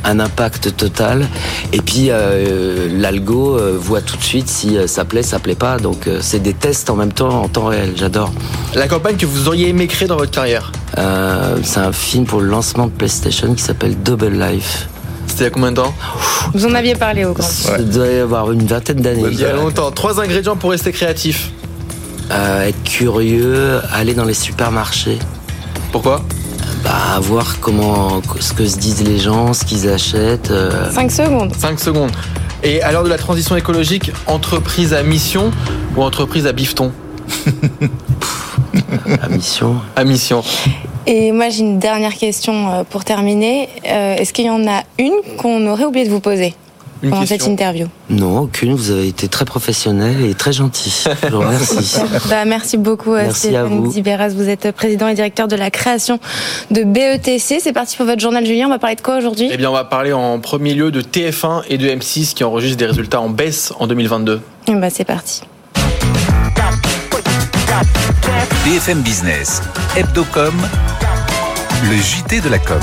un 0.04 0.20
impact 0.20 0.76
total. 0.76 1.28
Et 1.74 1.82
puis 1.82 2.08
euh, 2.10 2.88
l'algo 2.92 3.58
euh, 3.58 3.78
voit 3.80 4.02
tout 4.02 4.18
de 4.18 4.24
suite 4.24 4.48
si 4.48 4.78
euh, 4.78 4.88
ça 4.88 5.06
plaît, 5.06 5.24
ça 5.24 5.40
plaît 5.40 5.56
pas. 5.56 5.78
Donc 5.78 6.10
c'est 6.22 6.40
des 6.40 6.54
tests 6.54 6.90
en 6.90 6.96
même 6.96 7.14
temps, 7.14 7.44
en 7.44 7.48
temps 7.48 7.66
réel. 7.66 7.94
J'adore. 7.96 8.32
La 8.76 8.88
campagne 8.88 9.18
que 9.18 9.26
vous 9.26 9.48
auriez 9.48 9.70
aimé 9.70 9.88
créer 9.88 10.08
dans 10.08 10.18
votre 10.18 10.32
carrière 10.32 10.72
C'est 11.64 11.80
un 11.80 11.92
film 11.92 12.26
pour 12.26 12.42
le 12.42 12.48
lancement 12.48 12.88
de 12.88 12.92
PlayStation 12.92 13.54
qui 13.54 13.64
s'appelle 13.64 13.96
Double 14.04 14.40
Life. 14.40 14.88
C'était 15.28 15.42
il 15.42 15.44
y 15.44 15.48
a 15.48 15.52
combien 15.52 15.72
de 15.72 15.78
temps 15.78 15.94
Vous 16.54 16.66
en 16.66 16.74
aviez 16.74 16.96
parlé 16.96 17.26
au 17.26 17.34
grand. 17.34 17.48
Ça 17.48 17.78
doit 17.78 18.08
y 18.08 18.20
avoir 18.20 18.52
une 18.52 18.66
vingtaine 18.66 19.02
d'années. 19.02 19.26
Il 19.32 19.40
y 19.40 19.46
a 19.46 19.54
longtemps. 19.54 19.92
Trois 19.92 20.20
ingrédients 20.20 20.56
pour 20.56 20.72
rester 20.72 20.92
créatif. 20.92 21.52
être 22.32 22.84
curieux, 22.84 23.80
aller 23.94 24.14
dans 24.14 24.26
les 24.26 24.34
supermarchés. 24.34 25.20
Pourquoi? 25.92 26.24
Bah, 26.84 27.20
voir 27.22 27.60
comment, 27.60 28.22
ce 28.40 28.54
que 28.54 28.66
se 28.66 28.78
disent 28.78 29.04
les 29.04 29.18
gens, 29.18 29.54
ce 29.54 29.66
qu'ils 29.66 29.90
achètent. 29.90 30.48
5 30.48 30.54
euh. 30.54 31.10
secondes. 31.10 31.54
5 31.56 31.80
secondes. 31.80 32.12
Et 32.64 32.82
à 32.82 32.92
l'heure 32.92 33.04
de 33.04 33.10
la 33.10 33.18
transition 33.18 33.56
écologique, 33.56 34.12
entreprise 34.28 34.94
à 34.94 35.04
mission 35.04 35.52
ou 35.96 36.04
entreprise 36.04 36.48
à 36.48 36.52
bifton? 36.54 36.92
À 39.22 39.30
mission. 39.30 39.78
À 39.96 40.04
mission. 40.04 40.44
Et 41.08 41.32
moi, 41.32 41.50
j'ai 41.50 41.62
une 41.62 41.80
dernière 41.80 42.14
question 42.14 42.70
euh, 42.70 42.84
pour 42.84 43.04
terminer. 43.04 43.70
Euh, 43.88 44.16
est-ce 44.16 44.34
qu'il 44.34 44.46
y 44.46 44.50
en 44.50 44.68
a 44.68 44.84
une 45.00 45.14
qu'on 45.38 45.66
aurait 45.68 45.86
oublié 45.86 46.06
de 46.06 46.12
vous 46.12 46.20
poser? 46.20 46.54
Pendant 47.02 47.26
cette 47.26 47.48
interview 47.48 47.88
Non, 48.10 48.40
aucune. 48.40 48.74
Vous 48.74 48.92
avez 48.92 49.08
été 49.08 49.28
très 49.28 49.46
professionnel 49.46 50.22
et 50.22 50.34
très 50.34 50.54
gentil. 50.54 51.06
Je 51.24 51.30
vous 51.30 51.40
remercie. 51.40 51.98
bah, 52.30 52.46
merci 52.46 52.78
beaucoup, 52.78 53.14
euh, 53.14 53.24
merci 53.24 53.48
Stéphane 53.48 53.92
Ziberas. 53.92 54.30
Vous 54.30 54.50
êtes 54.50 54.72
président 54.72 55.08
et 55.08 55.14
directeur 55.14 55.48
de 55.48 55.56
la 55.56 55.72
création 55.72 56.20
de 56.72 56.84
BETC. 56.84 57.60
C'est 57.62 57.74
parti 57.74 57.98
pour 57.98 58.06
votre 58.06 58.22
journal, 58.22 58.46
Julien. 58.46 58.68
On 58.68 58.70
va 58.70 58.80
parler 58.80 58.96
de 58.96 59.02
quoi 59.02 59.18
aujourd'hui? 59.18 59.50
Eh 59.52 59.58
bien, 59.58 59.70
on 59.70 59.74
va 59.74 59.86
parler 59.86 60.14
en 60.14 60.40
premier 60.40 60.74
lieu 60.74 60.92
de 60.92 61.02
TF1 61.02 61.64
et 61.70 61.78
de 61.78 61.88
M6 61.88 62.34
qui 62.34 62.44
enregistrent 62.44 62.78
des 62.78 62.86
résultats 62.86 63.22
en 63.22 63.30
baisse 63.30 63.74
en 63.80 63.88
2022. 63.88 64.42
Eh 64.68 64.76
bah, 64.76 64.90
c'est 64.90 65.06
parti. 65.06 65.42
BFM 68.66 69.02
Business, 69.02 69.62
Hebdocom, 69.96 70.54
le 71.90 71.96
JT 71.96 72.42
de 72.42 72.50
la 72.50 72.60
com. 72.60 72.80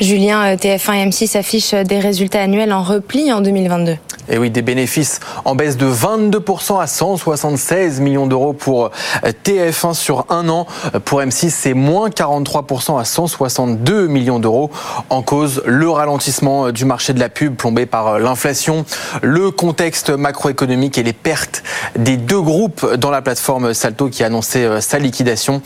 Julien, 0.00 0.44
euh, 0.44 0.56
TF1 0.56 0.94
et 0.94 1.06
M6 1.06 1.36
affichent 1.36 1.74
euh, 1.74 1.82
des 1.82 1.98
résultats 1.98 2.42
annuels 2.42 2.72
en 2.72 2.84
repli 2.84 3.32
en 3.32 3.40
2022. 3.40 3.96
Et 4.30 4.38
oui, 4.38 4.50
des 4.50 4.62
bénéfices 4.62 5.20
en 5.44 5.54
baisse 5.56 5.76
de 5.76 5.86
22% 5.90 6.80
à 6.80 6.86
176 6.86 8.00
millions 8.00 8.26
d'euros 8.28 8.52
pour 8.52 8.84
euh, 9.24 9.32
TF1 9.44 9.94
sur 9.94 10.26
un 10.28 10.48
an. 10.50 10.66
Pour 11.04 11.20
M6, 11.20 11.50
c'est 11.50 11.74
moins 11.74 12.10
43% 12.10 13.00
à 13.00 13.04
162 13.04 14.06
millions 14.06 14.38
d'euros. 14.38 14.70
En 15.10 15.22
cause, 15.22 15.62
le 15.66 15.90
ralentissement 15.90 16.70
du 16.70 16.84
marché 16.84 17.12
de 17.12 17.18
la 17.18 17.28
pub 17.28 17.56
plombé 17.56 17.86
par 17.86 18.20
l'inflation, 18.20 18.84
le 19.22 19.50
contexte 19.50 20.10
macroéconomique 20.10 20.98
et 20.98 21.02
les 21.02 21.12
pertes 21.12 21.64
des 21.96 22.16
deux 22.16 22.40
groupes 22.40 22.94
dans 22.94 23.10
la 23.10 23.22
plateforme 23.22 23.74
Salto 23.74 24.08
qui 24.08 24.22
a 24.22 24.26
annoncé 24.26 24.68
sa 24.80 24.98
liquidation. 24.98 25.60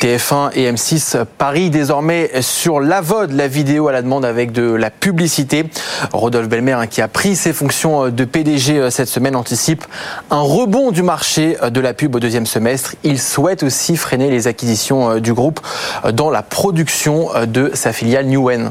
TF1 0.00 0.50
et 0.54 0.72
M6 0.72 1.24
parient 1.36 1.70
désormais 1.70 2.30
sur 2.40 2.80
la 2.80 3.00
VOD, 3.00 3.32
la 3.32 3.48
vidéo 3.48 3.67
à 3.68 3.92
la 3.92 4.02
demande 4.02 4.24
avec 4.24 4.52
de 4.52 4.62
la 4.62 4.90
publicité. 4.90 5.66
Rodolphe 6.12 6.48
Belmer, 6.48 6.72
hein, 6.72 6.86
qui 6.86 7.02
a 7.02 7.08
pris 7.08 7.36
ses 7.36 7.52
fonctions 7.52 8.06
euh, 8.06 8.10
de 8.10 8.24
PDG 8.24 8.78
euh, 8.78 8.90
cette 8.90 9.08
semaine, 9.08 9.36
anticipe 9.36 9.84
un 10.30 10.40
rebond 10.40 10.90
du 10.90 11.02
marché 11.02 11.56
euh, 11.62 11.68
de 11.68 11.80
la 11.80 11.92
pub 11.92 12.14
au 12.14 12.20
deuxième 12.20 12.46
semestre. 12.46 12.94
Il 13.04 13.20
souhaite 13.20 13.62
aussi 13.62 13.96
freiner 13.96 14.30
les 14.30 14.46
acquisitions 14.46 15.18
du 15.18 15.34
groupe 15.34 15.60
dans 16.12 16.30
la 16.30 16.42
production 16.42 17.28
de 17.46 17.70
sa 17.74 17.92
filiale 17.92 18.26
Newen. 18.26 18.70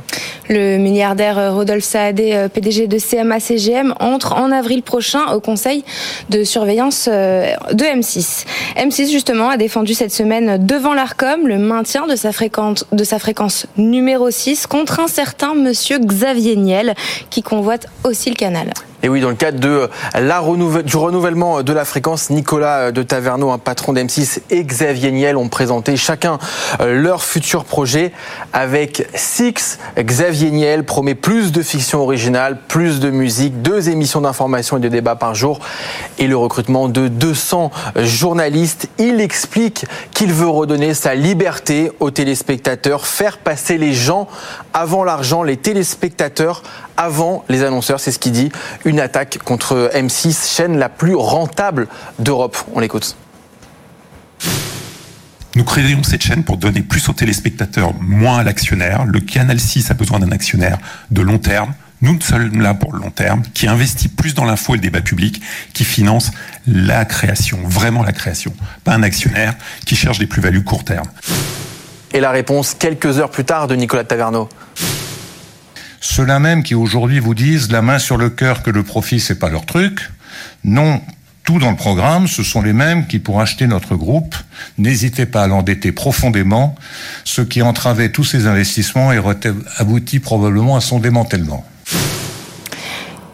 Le 0.50 0.78
milliardaire 0.78 1.54
Rodolphe 1.54 1.84
Saadé, 1.84 2.48
PDG 2.54 2.88
de 2.88 2.98
CMA-CGM, 2.98 3.94
entre 4.00 4.34
en 4.34 4.52
avril 4.52 4.82
prochain 4.82 5.28
au 5.34 5.40
conseil 5.40 5.84
de 6.30 6.44
surveillance 6.44 7.08
de 7.08 7.84
M6. 7.84 8.46
M6, 8.78 9.12
justement, 9.12 9.50
a 9.50 9.58
défendu 9.58 9.94
cette 9.94 10.14
semaine 10.14 10.66
devant 10.66 10.94
l'ARCOM 10.94 11.48
le 11.48 11.58
maintien 11.58 12.08
de 12.08 12.16
sa 12.16 12.32
fréquence, 12.32 12.86
de 12.92 13.04
sa 13.04 13.20
fréquence 13.20 13.68
numéro 13.78 14.32
6 14.32 14.68
contre 14.68 14.87
un 15.00 15.08
certain 15.08 15.54
monsieur 15.54 16.00
Xavier 16.00 16.56
Niel 16.56 16.96
qui 17.30 17.44
convoite 17.44 17.88
aussi 18.04 18.30
le 18.30 18.36
canal. 18.36 18.72
Et 19.04 19.10
oui, 19.10 19.22
dans 19.22 19.30
le 19.30 19.36
cadre 19.36 19.90
la 20.16 20.42
du 20.84 20.98
renouvellement 20.98 21.62
de 21.62 21.72
la 21.72 21.86
fréquence, 21.86 22.32
Nicolas 22.32 22.92
de 22.92 23.04
Taverneau, 23.04 23.52
un 23.52 23.60
patron 23.60 23.94
d'M6, 23.94 24.40
et 24.50 24.64
Xavier 24.64 25.12
Niel 25.12 25.38
ont 25.38 25.50
présenté 25.50 25.96
chacun 25.98 26.40
euh, 26.82 27.00
leur 27.00 27.24
futur 27.24 27.64
projet. 27.64 28.12
Avec 28.54 29.08
Six, 29.14 29.78
Xavier 30.00 30.50
Niel 30.50 30.84
promet 30.84 31.14
plus 31.14 31.52
de 31.52 31.62
fiction 31.62 32.02
originale, 32.02 32.58
plus 32.68 33.00
de 33.00 33.12
musique, 33.12 33.62
deux 33.62 33.90
émissions 33.90 34.22
d'information 34.22 34.78
et 34.78 34.80
de 34.80 34.90
débat 34.90 35.16
par 35.16 35.36
jour 35.36 35.60
et 36.18 36.26
le 36.26 36.36
recrutement 36.36 36.90
de 36.90 37.08
200 37.08 37.70
journalistes. 37.98 38.90
Il 38.98 39.22
explique 39.22 39.86
qu'il 40.12 40.34
veut 40.34 40.50
redonner 40.50 40.96
sa 40.96 41.14
liberté 41.14 41.92
aux 42.00 42.10
téléspectateurs, 42.10 43.06
faire 43.06 43.38
passer 43.38 43.78
les 43.78 43.94
gens 43.94 44.28
avant 44.78 45.04
l'argent, 45.04 45.42
les 45.42 45.58
téléspectateurs 45.58 46.62
avant 46.98 47.44
les 47.50 47.64
annonceurs, 47.64 48.00
c'est 48.00 48.12
ce 48.12 48.20
qu'il 48.20 48.32
dit. 48.32 48.52
Une 48.86 49.00
attaque 49.00 49.40
contre 49.40 49.90
M6, 49.96 50.56
chaîne 50.56 50.78
la 50.78 50.88
plus 50.88 51.16
rentable 51.16 51.88
d'Europe. 52.20 52.56
On 52.76 52.80
l'écoute. 52.80 53.18
Nous 55.56 55.64
créons 55.64 56.04
cette 56.04 56.22
chaîne 56.22 56.44
pour 56.44 56.58
donner 56.58 56.82
plus 56.82 57.10
aux 57.10 57.14
téléspectateurs, 57.14 57.96
moins 58.00 58.38
à 58.38 58.44
l'actionnaire. 58.44 59.06
Le 59.06 59.20
Canal 59.20 59.60
6 59.60 59.90
a 59.90 59.96
besoin 59.96 60.20
d'un 60.20 60.32
actionnaire 60.32 60.78
de 61.10 61.22
long 61.22 61.40
terme. 61.40 61.74
Nous 62.04 62.22
sommes 62.22 62.62
là 62.62 62.76
pour 62.76 62.94
le 62.94 63.00
long 63.00 63.10
terme, 63.10 63.42
qui 63.56 63.68
investit 63.68 64.10
plus 64.10 64.36
dans 64.36 64.46
l'info 64.46 64.76
et 64.76 64.78
le 64.78 64.84
débat 64.84 65.02
public, 65.02 65.42
qui 65.74 65.86
finance 65.86 66.30
la 66.68 67.04
création, 67.06 67.58
vraiment 67.64 68.04
la 68.04 68.12
création. 68.12 68.54
Pas 68.84 68.94
un 68.94 69.02
actionnaire 69.02 69.56
qui 69.88 69.96
cherche 69.96 70.20
des 70.20 70.28
plus-values 70.28 70.64
court 70.64 70.84
terme. 70.84 71.08
Et 72.14 72.20
la 72.20 72.32
réponse 72.32 72.74
quelques 72.74 73.20
heures 73.20 73.32
plus 73.32 73.46
tard 73.46 73.68
de 73.68 73.76
Nicolas 73.76 74.04
Taverneau. 74.04 74.50
Ceux-là 76.00 76.40
même 76.40 76.64
qui 76.64 76.76
aujourd'hui 76.76 77.20
vous 77.20 77.34
disent 77.34 77.72
la 77.72 77.82
main 77.82 78.00
sur 78.00 78.18
le 78.18 78.30
cœur 78.30 78.64
que 78.64 78.70
le 78.70 78.84
profit 78.84 79.20
c'est 79.20 79.40
pas 79.40 79.50
leur 79.50 79.66
truc, 79.66 80.10
non, 80.64 81.02
tout 81.48 81.60
dans 81.60 81.72
le 81.72 81.78
programme, 81.78 82.28
ce 82.28 82.44
sont 82.44 82.62
les 82.62 82.74
mêmes 82.74 83.08
qui, 83.08 83.20
pour 83.20 83.40
acheter 83.40 83.68
notre 83.68 83.96
groupe, 83.96 84.36
n'hésitaient 84.78 85.26
pas 85.26 85.44
à 85.44 85.48
l'endetter 85.48 85.94
profondément, 85.94 86.76
ce 87.24 87.42
qui 87.42 87.62
entravait 87.62 88.10
tous 88.10 88.26
ces 88.26 88.48
investissements 88.48 89.14
et 89.14 89.22
aboutit 89.78 90.20
probablement 90.20 90.76
à 90.76 90.82
son 90.82 91.00
démantèlement. 91.00 91.66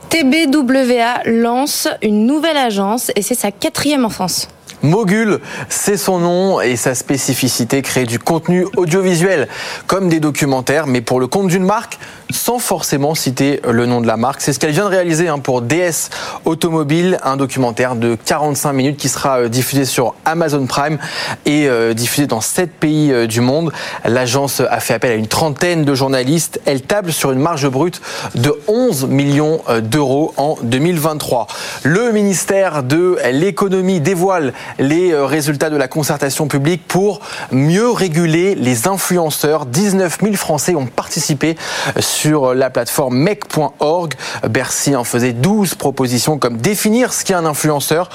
TBWA 0.09 1.23
lance 1.25 1.87
une 2.03 2.27
nouvelle 2.27 2.57
agence 2.57 3.11
et 3.15 3.23
c'est 3.23 3.33
sa 3.33 3.51
quatrième 3.51 4.05
enfance. 4.05 4.47
Mogul, 4.83 5.39
c'est 5.69 5.95
son 5.95 6.19
nom 6.19 6.59
et 6.59 6.75
sa 6.75 6.93
spécificité, 6.93 7.81
créer 7.81 8.05
du 8.05 8.19
contenu 8.19 8.67
audiovisuel, 8.75 9.47
comme 9.87 10.09
des 10.09 10.19
documentaires, 10.19 10.87
mais 10.87 10.99
pour 10.99 11.21
le 11.21 11.27
compte 11.27 11.47
d'une 11.47 11.63
marque, 11.63 11.99
sans 12.33 12.59
forcément 12.59 13.15
citer 13.15 13.61
le 13.69 13.85
nom 13.85 14.01
de 14.01 14.07
la 14.07 14.17
marque. 14.17 14.41
C'est 14.41 14.51
ce 14.51 14.59
qu'elle 14.59 14.71
vient 14.71 14.83
de 14.83 14.89
réaliser 14.89 15.29
hein, 15.29 15.39
pour 15.39 15.61
DS 15.61 16.09
Automobile, 16.43 17.17
un 17.23 17.37
documentaire 17.37 17.95
de 17.95 18.17
45 18.25 18.73
minutes 18.73 18.97
qui 18.97 19.07
sera 19.07 19.39
euh, 19.39 19.49
diffusé 19.49 19.85
sur 19.85 20.15
Amazon 20.25 20.65
Prime 20.65 20.97
et 21.45 21.69
euh, 21.69 21.93
diffusé 21.93 22.27
dans 22.27 22.41
7 22.41 22.71
pays 22.71 23.11
euh, 23.13 23.25
du 23.25 23.39
monde. 23.39 23.71
L'agence 24.03 24.59
a 24.59 24.79
fait 24.81 24.95
appel 24.95 25.11
à 25.11 25.15
une 25.15 25.27
trentaine 25.27 25.85
de 25.85 25.95
journalistes. 25.95 26.59
Elle 26.65 26.81
table 26.81 27.13
sur 27.13 27.31
une 27.31 27.39
marge 27.39 27.69
brute 27.69 28.01
de 28.35 28.53
11 28.67 29.05
millions 29.05 29.61
d'euros 29.81 30.33
en 30.35 30.57
2023. 30.61 31.47
Le 31.83 32.11
ministère 32.11 32.83
de 32.83 33.17
l'économie 33.31 34.01
dévoile 34.01 34.53
les 34.79 35.15
résultats 35.15 35.69
de 35.69 35.77
la 35.77 35.87
concertation 35.87 36.47
publique 36.47 36.87
pour 36.87 37.21
mieux 37.51 37.89
réguler 37.89 38.55
les 38.55 38.87
influenceurs. 38.87 39.65
19 39.65 40.19
000 40.21 40.33
Français 40.35 40.75
ont 40.75 40.85
participé 40.85 41.55
sur 41.99 42.53
la 42.53 42.69
plateforme 42.69 43.17
mec.org. 43.17 44.13
Bercy 44.49 44.95
en 44.95 45.03
faisait 45.03 45.33
12 45.33 45.75
propositions 45.75 46.37
comme 46.37 46.57
définir 46.57 47.13
ce 47.13 47.23
qu'est 47.23 47.33
un 47.33 47.45
influenceur 47.45 48.09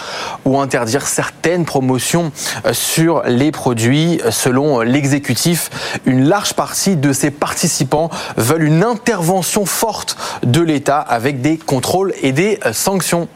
ou 0.44 0.58
interdire 0.58 1.06
certaines 1.06 1.64
promotions 1.64 2.32
euh, 2.64 2.72
sur 2.72 3.22
les 3.24 3.52
produits. 3.52 4.20
Selon 4.30 4.80
l'exécutif, 4.80 5.70
une 6.06 6.28
large 6.28 6.54
partie 6.54 6.96
de 6.96 7.12
ces 7.12 7.30
participants 7.30 8.10
veulent 8.36 8.64
une 8.64 8.84
intervention 8.84 9.66
forte 9.66 10.16
de 10.42 10.60
l'État 10.60 10.98
avec 10.98 11.40
des 11.40 11.56
contrôles 11.56 12.14
et 12.22 12.32
des 12.32 12.58
euh, 12.64 12.72
sanctions. 12.72 13.28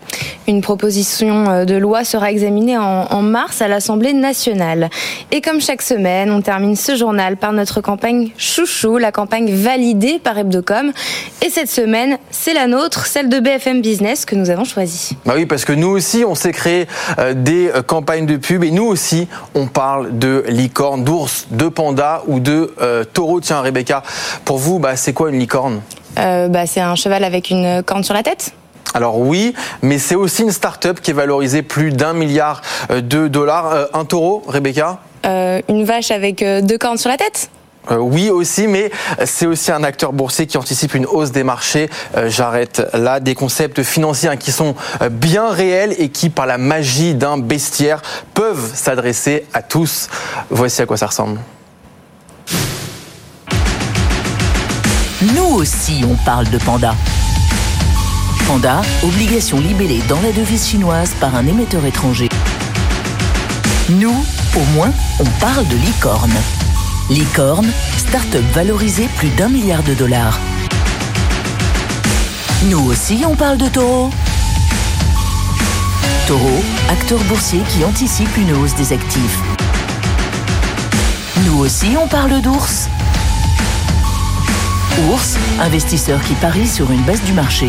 Une 0.48 0.60
proposition 0.60 1.48
euh, 1.48 1.64
de 1.64 1.76
loi 1.76 2.04
sera 2.04 2.30
examinée 2.30 2.76
en, 2.78 3.01
mars 3.22 3.62
à 3.62 3.68
l'Assemblée 3.68 4.12
nationale. 4.14 4.90
Et 5.30 5.40
comme 5.40 5.60
chaque 5.60 5.82
semaine, 5.82 6.30
on 6.30 6.40
termine 6.40 6.76
ce 6.76 6.96
journal 6.96 7.36
par 7.36 7.52
notre 7.52 7.80
campagne 7.80 8.30
Chouchou, 8.36 8.98
la 8.98 9.12
campagne 9.12 9.52
validée 9.52 10.18
par 10.18 10.38
Hebdo 10.38 10.62
et 11.42 11.50
cette 11.50 11.68
semaine, 11.68 12.18
c'est 12.30 12.54
la 12.54 12.66
nôtre, 12.66 13.06
celle 13.06 13.28
de 13.28 13.40
BFM 13.40 13.80
Business 13.80 14.24
que 14.24 14.36
nous 14.36 14.50
avons 14.50 14.64
choisie. 14.64 15.16
Bah 15.26 15.34
oui, 15.36 15.46
parce 15.46 15.64
que 15.64 15.72
nous 15.72 15.88
aussi, 15.88 16.24
on 16.26 16.34
s'est 16.34 16.52
créé 16.52 16.86
euh, 17.18 17.34
des 17.34 17.68
euh, 17.68 17.82
campagnes 17.82 18.26
de 18.26 18.36
pub 18.36 18.62
et 18.62 18.70
nous 18.70 18.84
aussi, 18.84 19.28
on 19.54 19.66
parle 19.66 20.18
de 20.18 20.44
licorne, 20.48 21.04
d'ours, 21.04 21.46
de 21.50 21.68
panda 21.68 22.22
ou 22.26 22.38
de 22.38 22.72
euh, 22.80 23.04
taureau. 23.04 23.40
Tiens, 23.40 23.60
Rebecca, 23.60 24.02
pour 24.44 24.58
vous, 24.58 24.78
bah, 24.78 24.96
c'est 24.96 25.12
quoi 25.12 25.30
une 25.30 25.38
licorne? 25.38 25.80
Bah, 26.16 26.66
C'est 26.66 26.80
un 26.80 26.94
cheval 26.94 27.24
avec 27.24 27.50
une 27.50 27.82
corne 27.82 28.04
sur 28.04 28.14
la 28.14 28.22
tête 28.22 28.52
alors 28.94 29.18
oui, 29.18 29.54
mais 29.80 29.98
c'est 29.98 30.14
aussi 30.14 30.42
une 30.42 30.50
start-up 30.50 31.00
qui 31.00 31.12
est 31.12 31.14
valorisée 31.14 31.62
plus 31.62 31.90
d'un 31.90 32.12
milliard 32.12 32.60
de 32.90 33.26
dollars. 33.28 33.88
Un 33.94 34.04
taureau, 34.04 34.42
Rebecca? 34.46 34.98
Une 35.24 35.84
vache 35.84 36.10
avec 36.10 36.44
deux 36.44 36.78
cornes 36.78 36.98
sur 36.98 37.08
la 37.08 37.16
tête 37.16 37.48
euh, 37.90 37.96
oui 37.96 38.30
aussi, 38.30 38.68
mais 38.68 38.90
c'est 39.24 39.46
aussi 39.46 39.72
un 39.72 39.82
acteur 39.82 40.12
boursier 40.12 40.46
qui 40.46 40.56
anticipe 40.56 40.94
une 40.94 41.06
hausse 41.06 41.32
des 41.32 41.42
marchés. 41.42 41.90
Euh, 42.16 42.28
j'arrête 42.28 42.82
là 42.94 43.18
des 43.18 43.34
concepts 43.34 43.82
financiers 43.82 44.28
hein, 44.28 44.36
qui 44.36 44.52
sont 44.52 44.74
euh, 45.00 45.08
bien 45.08 45.50
réels 45.50 45.94
et 45.98 46.08
qui, 46.08 46.30
par 46.30 46.46
la 46.46 46.58
magie 46.58 47.14
d'un 47.14 47.38
bestiaire, 47.38 48.00
peuvent 48.34 48.70
s'adresser 48.74 49.46
à 49.52 49.62
tous. 49.62 50.08
Voici 50.50 50.80
à 50.82 50.86
quoi 50.86 50.96
ça 50.96 51.06
ressemble. 51.06 51.40
Nous 55.34 55.54
aussi, 55.54 56.04
on 56.08 56.16
parle 56.24 56.48
de 56.50 56.58
panda. 56.58 56.94
Obligation 59.02 59.58
libellée 59.60 60.02
dans 60.08 60.20
la 60.20 60.30
devise 60.30 60.68
chinoise 60.68 61.14
par 61.18 61.34
un 61.34 61.46
émetteur 61.46 61.86
étranger. 61.86 62.28
Nous, 63.88 64.24
au 64.54 64.64
moins, 64.74 64.92
on 65.20 65.24
parle 65.40 65.66
de 65.68 65.76
licorne. 65.76 66.34
Licorne, 67.08 67.72
start-up 67.96 68.44
valorisée 68.52 69.08
plus 69.16 69.30
d'un 69.30 69.48
milliard 69.48 69.82
de 69.82 69.94
dollars. 69.94 70.38
Nous 72.66 72.78
aussi, 72.90 73.24
on 73.26 73.34
parle 73.34 73.56
de 73.56 73.68
taureau. 73.68 74.10
Taureau, 76.26 76.62
acteur 76.90 77.20
boursier 77.24 77.62
qui 77.70 77.86
anticipe 77.86 78.36
une 78.36 78.52
hausse 78.52 78.74
des 78.74 78.92
actifs. 78.92 79.38
Nous 81.46 81.58
aussi, 81.58 81.96
on 81.98 82.06
parle 82.06 82.42
d'ours. 82.42 82.90
Ours, 85.10 85.38
investisseur 85.58 86.20
qui 86.22 86.34
parie 86.34 86.68
sur 86.68 86.90
une 86.90 87.02
baisse 87.02 87.24
du 87.24 87.32
marché. 87.32 87.68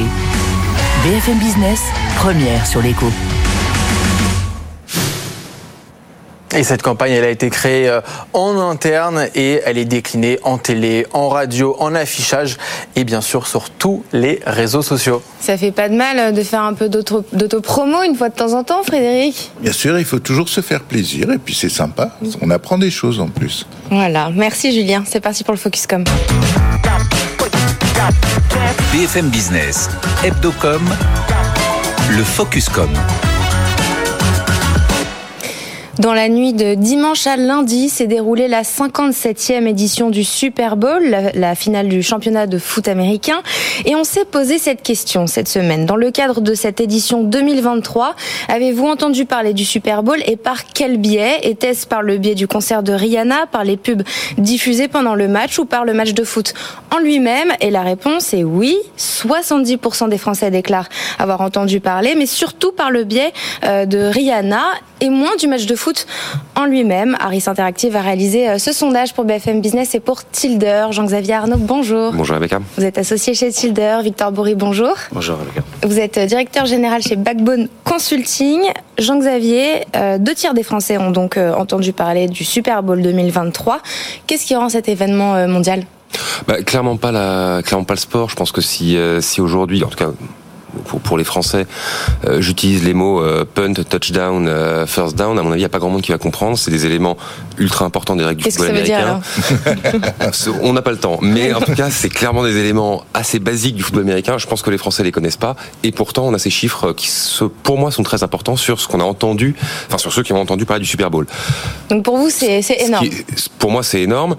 BFM 1.03 1.37
Business, 1.37 1.81
première 2.15 2.65
sur 2.65 2.81
l'écho. 2.81 3.07
Et 6.55 6.63
cette 6.63 6.81
campagne, 6.81 7.11
elle 7.11 7.25
a 7.25 7.29
été 7.29 7.49
créée 7.49 7.89
euh, 7.89 7.99
en 8.31 8.57
interne 8.57 9.27
et 9.35 9.59
elle 9.65 9.77
est 9.77 9.83
déclinée 9.83 10.39
en 10.43 10.57
télé, 10.57 11.05
en 11.11 11.27
radio, 11.27 11.75
en 11.79 11.93
affichage 11.93 12.55
et 12.95 13.03
bien 13.03 13.19
sûr 13.19 13.47
sur 13.47 13.69
tous 13.69 14.05
les 14.13 14.39
réseaux 14.45 14.81
sociaux. 14.81 15.21
Ça 15.41 15.57
fait 15.57 15.73
pas 15.73 15.89
de 15.89 15.95
mal 15.95 16.17
euh, 16.19 16.31
de 16.31 16.41
faire 16.41 16.61
un 16.61 16.73
peu 16.73 16.87
d'autopromo 16.87 18.01
une 18.03 18.15
fois 18.15 18.29
de 18.29 18.35
temps 18.35 18.53
en 18.53 18.63
temps, 18.63 18.81
Frédéric? 18.83 19.51
Bien 19.59 19.73
sûr, 19.73 19.99
il 19.99 20.05
faut 20.05 20.19
toujours 20.19 20.47
se 20.47 20.61
faire 20.61 20.83
plaisir 20.83 21.29
et 21.31 21.37
puis 21.37 21.53
c'est 21.53 21.67
sympa. 21.67 22.17
On 22.39 22.49
apprend 22.49 22.77
des 22.77 22.91
choses 22.91 23.19
en 23.19 23.27
plus. 23.27 23.67
Voilà, 23.91 24.29
merci 24.33 24.71
Julien. 24.71 25.03
C'est 25.05 25.19
parti 25.19 25.43
pour 25.43 25.53
le 25.53 25.59
Focuscom. 25.59 26.05
BFM 28.91 29.29
Business, 29.29 29.89
Hebdocom, 30.23 30.81
le 32.09 32.23
Focuscom. 32.23 32.89
Dans 35.99 36.15
la 36.15 36.27
nuit 36.27 36.53
de 36.53 36.73
dimanche 36.73 37.27
à 37.27 37.37
lundi 37.37 37.87
s'est 37.87 38.07
déroulée 38.07 38.47
la 38.47 38.63
57e 38.63 39.67
édition 39.67 40.09
du 40.09 40.23
Super 40.23 40.75
Bowl, 40.75 41.03
la, 41.35 41.53
finale 41.53 41.87
du 41.87 42.01
championnat 42.01 42.47
de 42.47 42.57
foot 42.57 42.87
américain. 42.87 43.43
Et 43.85 43.95
on 43.95 44.03
s'est 44.03 44.25
posé 44.25 44.57
cette 44.57 44.81
question 44.81 45.27
cette 45.27 45.47
semaine. 45.47 45.85
Dans 45.85 45.95
le 45.95 46.09
cadre 46.09 46.41
de 46.41 46.55
cette 46.55 46.81
édition 46.81 47.21
2023, 47.21 48.15
avez-vous 48.47 48.87
entendu 48.87 49.25
parler 49.25 49.53
du 49.53 49.65
Super 49.65 50.01
Bowl 50.01 50.17
et 50.25 50.35
par 50.35 50.65
quel 50.65 50.97
biais? 50.97 51.37
Était-ce 51.43 51.85
par 51.85 52.01
le 52.01 52.17
biais 52.17 52.33
du 52.33 52.47
concert 52.47 52.81
de 52.81 52.93
Rihanna, 52.93 53.45
par 53.51 53.63
les 53.63 53.77
pubs 53.77 54.01
diffusées 54.39 54.87
pendant 54.87 55.13
le 55.13 55.27
match 55.27 55.59
ou 55.59 55.65
par 55.65 55.85
le 55.85 55.93
match 55.93 56.15
de 56.15 56.23
foot 56.23 56.55
en 56.89 56.97
lui-même? 56.97 57.51
Et 57.61 57.69
la 57.69 57.83
réponse 57.83 58.33
est 58.33 58.43
oui. 58.43 58.75
70% 58.97 60.09
des 60.09 60.17
Français 60.17 60.49
déclarent 60.49 60.89
avoir 61.19 61.41
entendu 61.41 61.79
parler, 61.79 62.15
mais 62.17 62.25
surtout 62.25 62.71
par 62.71 62.89
le 62.89 63.03
biais 63.03 63.31
euh, 63.63 63.85
de 63.85 63.99
Rihanna 63.99 64.63
et 65.03 65.09
moins 65.09 65.35
du 65.35 65.47
match 65.47 65.65
de 65.65 65.75
foot 65.75 66.07
en 66.55 66.65
lui-même. 66.65 67.17
Harris 67.19 67.43
Interactive 67.47 67.95
a 67.95 68.01
réalisé 68.01 68.49
euh, 68.49 68.57
ce 68.57 68.71
sondage 68.71 69.13
pour 69.13 69.25
BFM 69.25 69.59
Business 69.59 69.93
et 69.95 69.99
pour 69.99 70.23
Tilder. 70.23 70.87
Jean-Xavier 70.91 71.33
Arnaud, 71.33 71.57
bonjour. 71.57 72.13
Bonjour 72.13 72.35
Rebecca. 72.35 72.59
Vous 72.77 72.85
êtes 72.85 72.97
associé 72.97 73.33
chez 73.33 73.51
Tilder. 73.51 73.97
Victor 74.01 74.31
Bourri, 74.31 74.55
bonjour. 74.55 74.95
Bonjour 75.11 75.37
Rebecca. 75.37 75.61
Vous 75.83 75.99
êtes 75.99 76.17
euh, 76.17 76.25
directeur 76.25 76.65
général 76.65 77.01
chez 77.01 77.17
Backbone 77.17 77.67
Consulting. 77.83 78.61
Jean-Xavier, 78.97 79.85
euh, 79.97 80.17
deux 80.17 80.35
tiers 80.35 80.53
des 80.53 80.63
Français 80.63 80.97
ont 80.97 81.11
donc 81.11 81.37
entendu 81.37 81.91
parler 81.91 82.27
du 82.27 82.45
Super 82.45 82.81
Bowl 82.81 83.01
2023. 83.01 83.81
Qu'est-ce 84.25 84.45
qui 84.45 84.55
rend 84.55 84.69
cet 84.69 84.87
événement 84.87 85.47
mondial? 85.47 85.83
Bah, 86.47 86.61
clairement 86.61 86.95
pas 86.95 87.11
la, 87.11 87.61
clairement 87.63 87.83
pas 87.83 87.95
le 87.95 87.99
sport. 87.99 88.29
Je 88.29 88.35
pense 88.35 88.51
que 88.51 88.61
si, 88.61 88.97
si 89.19 89.41
aujourd'hui, 89.41 89.83
en 89.83 89.87
tout 89.87 89.97
cas 89.97 90.11
pour, 90.85 90.99
pour 90.99 91.17
les 91.17 91.23
Français, 91.23 91.67
euh, 92.25 92.41
j'utilise 92.41 92.83
les 92.83 92.93
mots 92.93 93.21
euh, 93.21 93.45
punt, 93.45 93.73
touchdown, 93.73 94.47
euh, 94.47 94.85
first 94.85 95.15
down. 95.15 95.37
À 95.37 95.43
mon 95.43 95.49
avis, 95.49 95.59
il 95.59 95.61
n'y 95.61 95.65
a 95.65 95.69
pas 95.69 95.79
grand 95.79 95.89
monde 95.89 96.01
qui 96.01 96.11
va 96.11 96.17
comprendre. 96.17 96.57
C'est 96.57 96.71
des 96.71 96.85
éléments 96.85 97.17
ultra 97.57 97.85
importants 97.85 98.15
des 98.15 98.23
règles 98.23 98.43
du 98.43 98.51
football 98.51 98.69
américain. 98.69 99.21
On 100.61 100.73
n'a 100.73 100.81
pas 100.81 100.91
le 100.91 100.97
temps, 100.97 101.19
mais 101.21 101.53
en 101.53 101.61
tout 101.61 101.73
cas, 101.73 101.89
c'est 101.89 102.09
clairement 102.09 102.43
des 102.43 102.57
éléments 102.57 103.03
assez 103.13 103.39
basiques 103.39 103.75
du 103.75 103.83
football 103.83 104.03
américain. 104.03 104.37
Je 104.37 104.47
pense 104.47 104.61
que 104.61 104.69
les 104.69 104.77
Français 104.77 105.03
les 105.03 105.11
connaissent 105.11 105.37
pas, 105.37 105.55
et 105.83 105.91
pourtant, 105.91 106.25
on 106.27 106.33
a 106.33 106.39
ces 106.39 106.49
chiffres 106.49 106.93
qui, 106.93 107.09
pour 107.63 107.77
moi, 107.77 107.91
sont 107.91 108.03
très 108.03 108.23
importants 108.23 108.55
sur 108.55 108.79
ce 108.79 108.87
qu'on 108.87 108.99
a 108.99 109.03
entendu, 109.03 109.55
enfin 109.87 109.97
sur 109.97 110.11
ceux 110.11 110.23
qui 110.23 110.33
ont 110.33 110.41
entendu 110.41 110.65
parler 110.65 110.81
du 110.81 110.89
Super 110.89 111.11
Bowl. 111.11 111.27
Donc 111.89 112.03
pour 112.03 112.17
vous, 112.17 112.29
c'est 112.29 112.61
énorme. 112.79 113.07
pour 113.59 113.71
moi, 113.71 113.83
c'est 113.83 114.01
énorme. 114.01 114.35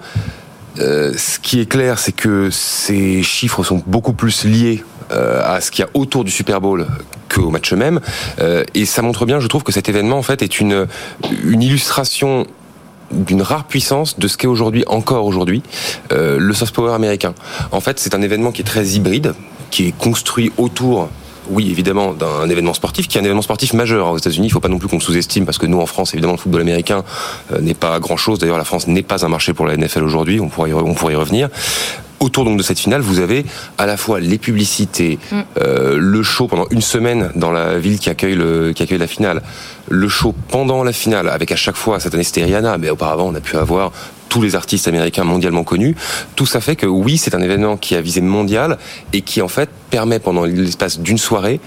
Euh, 0.79 1.13
ce 1.17 1.39
qui 1.39 1.61
est 1.61 1.65
clair, 1.65 1.99
c'est 1.99 2.11
que 2.11 2.49
ces 2.51 3.23
chiffres 3.23 3.63
sont 3.63 3.81
beaucoup 3.85 4.13
plus 4.13 4.43
liés 4.43 4.83
euh, 5.11 5.41
à 5.45 5.61
ce 5.61 5.69
qu'il 5.69 5.85
y 5.85 5.87
a 5.87 5.89
autour 5.93 6.23
du 6.23 6.31
Super 6.31 6.61
Bowl 6.61 6.87
qu'au 7.33 7.49
match 7.49 7.71
même. 7.73 7.99
Euh, 8.39 8.63
et 8.73 8.85
ça 8.85 9.01
montre 9.01 9.25
bien, 9.25 9.39
je 9.39 9.47
trouve, 9.47 9.63
que 9.63 9.71
cet 9.71 9.87
événement 9.87 10.17
en 10.17 10.23
fait 10.23 10.41
est 10.41 10.59
une, 10.59 10.87
une 11.43 11.61
illustration 11.61 12.47
d'une 13.11 13.43
rare 13.43 13.65
puissance 13.65 14.17
de 14.17 14.27
ce 14.27 14.35
qu'est 14.35 14.47
aujourd'hui, 14.47 14.83
encore 14.87 15.25
aujourd'hui, 15.25 15.61
euh, 16.11 16.37
le 16.39 16.53
soft 16.53 16.73
power 16.73 16.93
américain. 16.93 17.35
En 17.71 17.81
fait, 17.81 17.99
c'est 17.99 18.15
un 18.15 18.21
événement 18.21 18.51
qui 18.51 18.61
est 18.61 18.65
très 18.65 18.87
hybride, 18.89 19.35
qui 19.69 19.87
est 19.87 19.97
construit 19.97 20.51
autour 20.57 21.09
oui, 21.47 21.69
évidemment, 21.69 22.13
d'un 22.13 22.49
événement 22.49 22.73
sportif 22.73 23.07
qui 23.07 23.19
est 23.19 23.21
un 23.21 23.23
événement 23.23 23.43
sportif 23.43 23.73
majeur. 23.73 24.09
Aux 24.09 24.17
États-Unis, 24.17 24.47
il 24.47 24.49
ne 24.49 24.53
faut 24.53 24.59
pas 24.59 24.67
non 24.67 24.79
plus 24.79 24.87
qu'on 24.87 24.99
sous-estime 24.99 25.45
parce 25.45 25.59
que 25.59 25.67
nous, 25.67 25.79
en 25.79 25.85
France, 25.85 26.15
évidemment, 26.15 26.33
le 26.33 26.39
football 26.39 26.61
américain 26.61 27.03
n'est 27.61 27.75
pas 27.75 27.99
grand-chose. 27.99 28.39
D'ailleurs, 28.39 28.57
la 28.57 28.63
France 28.63 28.87
n'est 28.87 29.03
pas 29.03 29.23
un 29.23 29.29
marché 29.29 29.53
pour 29.53 29.67
la 29.67 29.77
NFL 29.77 30.03
aujourd'hui. 30.03 30.39
On 30.39 30.49
pourrait, 30.49 30.73
on 30.73 30.95
pourrait 30.95 31.13
y 31.13 31.15
revenir 31.15 31.49
autour 32.19 32.45
donc 32.45 32.57
de 32.57 32.63
cette 32.63 32.79
finale, 32.79 33.01
vous 33.01 33.19
avez 33.19 33.45
à 33.77 33.85
la 33.85 33.97
fois 33.97 34.19
les 34.19 34.37
publicités, 34.37 35.19
mm. 35.31 35.41
euh, 35.61 35.97
le 35.99 36.23
show 36.23 36.47
pendant 36.47 36.65
une 36.71 36.81
semaine 36.81 37.31
dans 37.35 37.51
la 37.51 37.77
ville 37.77 37.99
qui 37.99 38.09
accueille 38.09 38.35
le, 38.35 38.73
qui 38.73 38.83
accueille 38.83 38.97
la 38.97 39.07
finale, 39.07 39.41
le 39.89 40.07
show 40.07 40.33
pendant 40.49 40.83
la 40.83 40.93
finale 40.93 41.29
avec 41.29 41.51
à 41.51 41.55
chaque 41.55 41.75
fois 41.75 41.99
cette 41.99 42.13
année 42.13 42.23
c'était 42.23 42.43
Rihanna, 42.43 42.77
mais 42.77 42.89
auparavant 42.89 43.27
on 43.27 43.35
a 43.35 43.41
pu 43.41 43.57
avoir 43.57 43.91
tous 44.29 44.41
les 44.41 44.55
artistes 44.55 44.87
américains 44.87 45.23
mondialement 45.23 45.63
connus. 45.63 45.95
Tout 46.35 46.45
ça 46.45 46.59
fait 46.59 46.75
que 46.75 46.85
oui, 46.85 47.17
c'est 47.17 47.35
un 47.35 47.41
événement 47.41 47.77
qui 47.77 47.95
a 47.95 48.01
visé 48.01 48.21
mondial 48.21 48.77
et 49.13 49.21
qui 49.21 49.41
en 49.41 49.47
fait 49.47 49.69
permet 49.89 50.19
pendant 50.19 50.43
l'espace 50.43 50.99
d'une 50.99 51.17
soirée 51.17 51.61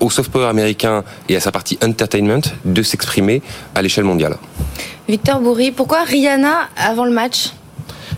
au 0.00 0.10
soft 0.10 0.30
power 0.30 0.46
américain 0.46 1.04
et 1.28 1.36
à 1.36 1.40
sa 1.40 1.52
partie 1.52 1.78
entertainment 1.82 2.42
de 2.64 2.82
s'exprimer 2.82 3.42
à 3.74 3.82
l'échelle 3.82 4.04
mondiale. 4.04 4.36
Victor 5.08 5.40
Bourri, 5.40 5.70
pourquoi 5.72 6.04
Rihanna 6.04 6.68
avant 6.76 7.04
le 7.04 7.12
match? 7.12 7.52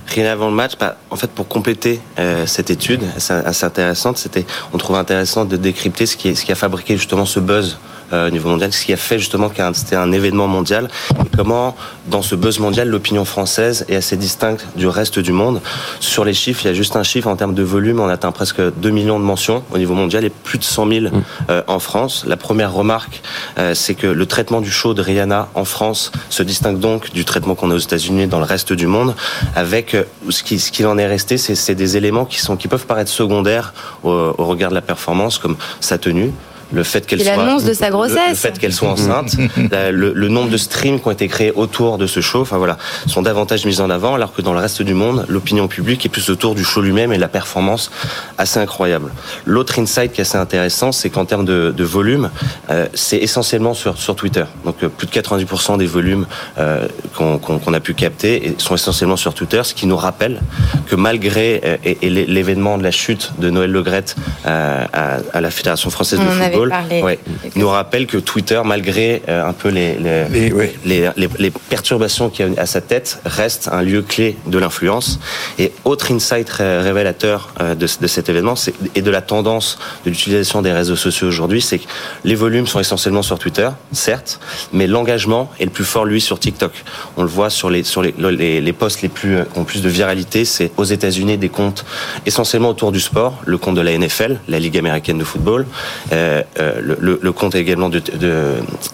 Rien 0.07 0.31
avant 0.31 0.49
le 0.49 0.55
match, 0.55 0.73
bah, 0.79 0.97
en 1.11 1.17
fait, 1.17 1.31
pour 1.31 1.49
compléter 1.49 2.01
euh, 2.19 2.47
cette 2.47 2.71
étude 2.71 3.03
assez 3.17 3.65
intéressante, 3.65 4.19
c'était, 4.19 4.47
on 4.73 4.79
trouve 4.79 4.97
intéressant 4.97 5.45
de 5.45 5.57
décrypter 5.57 6.07
ce 6.07 6.17
qui, 6.17 6.53
a 6.53 6.55
fabriqué 6.55 6.97
justement 6.97 7.25
ce 7.25 7.41
buzz 7.41 7.79
au 8.13 8.31
niveau 8.31 8.49
mondial, 8.49 8.73
ce 8.73 8.85
qui 8.85 8.93
a 8.93 8.97
fait 8.97 9.19
justement 9.19 9.49
que 9.49 9.63
c'était 9.75 9.97
un 9.97 10.13
événement 10.13 10.49
mondial, 10.49 10.89
et 11.25 11.29
comment 11.37 11.75
dans 12.07 12.23
ce 12.23 12.35
buzz 12.35 12.59
mondial, 12.59 12.89
l'opinion 12.89 13.25
française 13.25 13.85
est 13.89 13.97
assez 13.97 14.17
distincte 14.17 14.67
du 14.77 14.87
reste 14.87 15.19
du 15.19 15.33
monde. 15.33 15.61
Sur 16.01 16.25
les 16.25 16.35
chiffres, 16.35 16.63
il 16.65 16.69
y 16.69 16.71
a 16.71 16.75
juste 16.75 16.97
un 16.97 17.03
chiffre 17.03 17.29
en 17.29 17.37
termes 17.37 17.55
de 17.55 17.63
volume, 17.63 18.01
on 18.01 18.09
atteint 18.09 18.33
presque 18.33 18.61
2 18.61 18.91
millions 18.91 19.19
de 19.19 19.25
mentions 19.25 19.63
au 19.73 19.79
niveau 19.79 19.95
mondial 19.95 20.25
et 20.25 20.31
plus 20.31 20.59
de 20.59 20.65
100 20.65 20.89
000 20.89 21.01
mmh. 21.01 21.11
euh, 21.51 21.63
en 21.67 21.79
France. 21.79 22.25
La 22.27 22.37
première 22.37 22.73
remarque, 22.73 23.23
euh, 23.59 23.75
c'est 23.75 23.95
que 23.95 24.07
le 24.07 24.27
traitement 24.27 24.61
du 24.61 24.71
show 24.71 24.95
de 24.95 25.03
Rihanna 25.03 25.49
en 25.55 25.65
France 25.65 26.13
se 26.29 26.43
distingue 26.43 26.79
donc 26.79 27.13
du 27.13 27.25
traitement 27.25 27.55
qu'on 27.55 27.71
a 27.71 27.75
aux 27.75 27.79
États-Unis 27.79 28.27
dans 28.27 28.39
le 28.39 28.45
reste 28.45 28.73
du 28.73 28.87
monde, 28.87 29.15
avec 29.55 29.97
ce 30.29 30.43
qui 30.43 30.59
ce 30.59 30.71
qu'il 30.71 30.87
en 30.87 30.99
est 30.99 31.07
resté, 31.07 31.39
c'est 31.39 31.75
des 31.75 31.97
éléments 31.97 32.25
qui 32.25 32.41
sont 32.41 32.57
qui 32.57 32.69
peuvent 32.69 32.87
paraître 32.87 33.11
secondaires 33.11 33.73
au, 34.03 34.11
au 34.11 34.45
regard 34.45 34.71
de 34.71 34.75
la 34.75 34.83
performance, 34.83 35.39
comme 35.39 35.57
sa 35.81 35.99
tenue, 35.99 36.33
le 36.73 36.83
fait 36.83 37.07
qu'elle 37.07 37.23
soit 37.23 37.37
l'annonce 37.37 37.65
de 37.65 37.73
sa 37.73 37.91
grossesse, 37.91 38.31
le, 38.31 38.35
fait 38.35 38.59
qu'elle 38.59 38.73
soit 38.73 38.89
enceinte, 38.89 39.37
le, 39.73 40.29
nombre 40.29 40.51
de 40.51 40.57
streams 40.57 41.01
qui 41.01 41.09
ont 41.09 41.11
été 41.11 41.29
créés 41.29 41.53
autour 41.55 41.99
de 41.99 42.07
ce 42.07 42.21
show, 42.21 42.41
enfin 42.41 42.59
voilà, 42.59 42.79
sont 43.07 43.23
davantage 43.23 43.67
mis 43.67 43.81
en 43.81 43.91
avant, 43.91 44.15
alors 44.15 44.33
que 44.33 44.43
dans 44.43 44.53
le 44.53 44.61
reste 44.61 44.83
du 44.83 44.95
monde, 44.95 45.25
l'opinion 45.29 45.69
publique 45.69 46.05
est 46.07 46.09
plus 46.09 46.31
autour 46.31 46.55
du 46.55 46.65
show 46.65 46.81
lui-même 46.81 47.13
et 47.13 47.19
la 47.19 47.29
performance 47.29 47.91
assez 48.39 48.59
incroyable. 48.59 49.13
L'autre 49.45 49.79
insight 49.79 50.13
qui 50.13 50.21
est 50.21 50.23
assez 50.23 50.39
intéressant, 50.39 50.93
c'est 50.93 51.11
qu'en 51.11 51.25
termes 51.25 51.45
de, 51.45 51.83
volume, 51.83 52.31
euh, 52.71 52.87
c'est 52.95 53.19
essentiellement 53.19 53.75
sur, 53.75 53.99
sur 53.99 54.15
Twitter. 54.15 54.45
Donc 54.65 54.77
euh, 54.83 54.89
plus 54.89 55.07
de 55.07 55.13
90% 55.13 55.79
des 55.79 55.87
volumes 55.87 56.27
euh, 56.59 56.87
qu'on 57.15 57.75
a 57.75 57.81
pu 57.81 57.95
capter 57.95 58.55
sont 58.59 58.75
essentiellement 58.75 59.17
sur 59.17 59.35
Twitter, 59.35 59.63
ce 59.65 59.75
qui 59.75 59.87
nous 59.87 59.97
rappelle 59.97 60.41
que 60.87 60.95
malgré 60.95 61.61
l'événement 62.03 62.79
de 62.79 62.83
la 62.83 62.91
chute 62.91 63.33
de 63.39 63.51
Noël 63.51 63.71
Legrette 63.71 64.17
à, 64.45 65.19
à, 65.33 65.41
la 65.41 65.51
Fédération 65.51 65.91
française 65.91 66.21
de 66.21 66.25
football 66.25 66.62
ouais, 66.71 67.19
nous 67.57 67.69
rappelle 67.69 68.07
que 68.07 68.19
Twitter, 68.19 68.61
malgré 68.65 69.23
euh, 69.29 69.47
un 69.47 69.53
peu 69.53 69.69
les 69.69 69.97
les, 69.99 71.11
les, 71.39 71.51
perturbations 71.51 72.31
qu'il 72.31 72.53
y 72.53 72.59
a 72.59 72.63
à 72.63 72.67
sa 72.67 72.81
tête, 72.81 73.21
reste 73.25 73.69
un 73.73 73.83
lieu 73.83 74.03
clé 74.03 74.37
de 74.47 74.59
l'influence. 74.59 75.19
Et 75.59 75.73
autre 75.85 76.13
insight 76.13 76.49
révélateur 76.51 77.53
euh, 77.61 77.75
de, 77.75 77.87
de 78.01 78.07
cet 78.07 78.29
événement 78.29 78.55
et 78.95 79.03
de 79.03 79.11
la 79.11 79.23
tendance 79.23 79.79
de 80.05 80.11
l'utilisation 80.11 80.63
des 80.63 80.73
réseaux 80.73 80.97
sociaux 80.97 81.29
aujourd'hui, 81.29 81.63
c'est 81.63 81.79
que 81.79 81.87
les 82.25 82.35
volumes 82.35 82.67
sont 82.67 82.81
essentiellement 82.81 83.23
sur 83.23 83.39
Twitter, 83.39 83.69
certes, 83.93 84.41
mais 84.73 84.87
l'engagement 84.87 85.51
est 85.59 85.65
le 85.65 85.71
plus 85.71 85.85
fort, 85.85 86.05
lui, 86.05 86.21
sur 86.21 86.39
TikTok. 86.39 86.73
On 87.17 87.23
le 87.23 87.29
voit 87.29 87.51
sur 87.51 87.71
les, 87.71 87.83
sur 87.83 88.03
les, 88.03 88.15
les, 88.19 88.61
les 88.61 88.73
posts 88.73 89.03
les 89.03 89.09
plus, 89.09 89.37
euh, 89.37 89.45
qui 89.45 89.59
ont 89.59 89.65
plus 89.65 89.83
de 89.83 89.89
viralité, 89.89 90.45
c'est 90.45 90.71
aux 90.77 90.85
États-Unis 90.85 91.39
des 91.39 91.49
comptes 91.49 91.85
essentiellement 92.27 92.71
autour 92.71 92.93
du 92.93 93.01
sport, 93.01 93.39
le 93.45 93.59
compte 93.59 93.75
de 93.75 93.81
la 93.81 93.97
NFL, 93.97 94.41
la 94.49 94.59
Ligue 94.59 94.79
américaine 94.79 95.19
de 95.19 95.25
football, 95.25 95.67
euh, 96.13 96.43
euh, 96.61 96.97
le, 97.01 97.33
compte 97.33 97.55
également 97.55 97.89
de, 97.89 98.01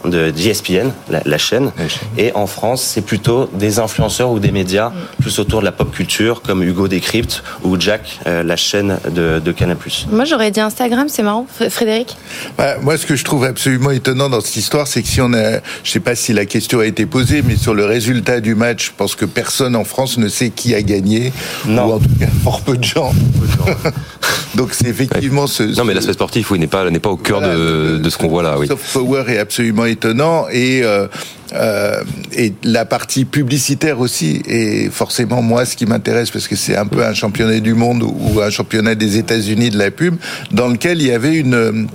de, 0.05 0.31
d'ESPN, 0.31 0.90
la, 1.11 1.38
chaîne. 1.38 1.73
Et 2.16 2.33
en 2.35 2.47
France, 2.47 2.83
c'est 2.83 3.01
plutôt 3.01 3.51
des 3.53 3.81
influenceurs 3.81 4.31
ou 4.31 4.38
des 4.38 4.53
médias 4.53 4.92
plus 5.21 5.38
autour 5.40 5.61
de 5.61 5.64
la 5.64 5.73
pop 5.73 5.90
culture, 5.90 6.42
comme 6.42 6.62
Hugo 6.62 6.87
Décrypte 6.87 7.42
ou 7.64 7.79
Jack, 7.79 8.21
euh, 8.27 8.42
la 8.42 8.57
chaîne 8.57 8.99
de, 9.11 9.40
de 9.44 9.53
Canal+. 9.53 9.77
Moi, 10.11 10.25
j'aurais 10.25 10.51
dit 10.51 10.61
Instagram, 10.61 11.09
c'est 11.09 11.23
marrant. 11.23 11.47
Frédéric? 11.68 12.16
Bah, 12.57 12.77
Moi, 12.81 12.97
ce 12.97 13.07
que 13.07 13.16
je 13.16 13.25
trouve 13.25 13.44
absolument 13.44 13.90
étonnant 13.90 14.29
dans 14.29 14.40
cette 14.40 14.57
histoire, 14.57 14.87
c'est 14.87 15.03
que 15.03 15.09
si 15.09 15.21
on 15.21 15.33
a, 15.33 15.59
je 15.83 15.90
sais 15.90 16.01
pas 16.01 16.14
si 16.14 16.33
la 16.33 16.47
question 16.47 16.81
a 16.81 16.87
été 16.87 17.07
posée, 17.07 17.42
mais 17.42 17.57
sur 17.57 17.75
le 17.75 17.85
résultat 17.85 18.40
du 18.40 18.55
match, 18.55 18.87
je 18.87 18.92
pense 18.97 19.16
que 19.16 19.25
personne 19.25 19.75
en 19.75 19.85
France 19.85 20.18
ne 20.18 20.29
sait 20.29 20.51
qui 20.51 20.75
a 20.75 20.83
gagné, 20.83 21.33
non. 21.66 21.87
ou 21.87 21.92
en 21.94 21.99
tout 21.99 22.09
cas 22.21 22.29
fort 22.44 22.61
peu 22.61 22.77
de 22.77 22.85
gens. 22.85 23.12
Donc 24.55 24.71
c'est 24.73 24.88
effectivement 24.88 25.47
ce, 25.47 25.62
Non, 25.62 25.85
mais 25.85 25.94
l'aspect 25.94 26.12
sportif, 26.12 26.51
oui, 26.51 26.59
n'est 26.59 26.66
pas 26.66 26.88
n'est 26.90 26.99
pas 26.99 27.11
au 27.11 27.16
cœur 27.16 27.38
de, 27.40 27.98
de, 27.98 28.11
ce 28.11 28.16
qu'on 28.16 28.29
voit 28.29 28.42
là. 28.42 28.59
Oui. 28.59 28.66
Soft 28.66 28.92
power 28.92 29.24
est 29.29 29.38
absolument 29.38 29.85
étonnant 29.85 30.46
et 30.51 30.83
euh, 30.83 31.07
euh, 31.55 32.03
et 32.33 32.53
la 32.62 32.85
partie 32.85 33.24
publicitaire 33.24 34.01
aussi 34.01 34.42
est 34.46 34.90
forcément 34.90 35.40
moi 35.42 35.64
ce 35.64 35.77
qui 35.77 35.87
m'intéresse 35.87 36.31
parce 36.31 36.46
que 36.46 36.57
c'est 36.57 36.77
un 36.77 36.87
peu 36.87 37.05
un 37.05 37.14
championnat 37.14 37.61
du 37.61 37.74
monde 37.74 38.03
ou 38.03 38.40
un 38.40 38.51
championnat 38.51 38.94
des 38.94 39.16
États-Unis 39.16 39.70
de 39.70 39.79
la 39.79 39.90
pub 39.90 40.16
dans 40.51 40.68
lequel 40.68 41.01
il 41.01 41.09
y 41.09 41.12
avait 41.12 41.37
une 41.37 41.88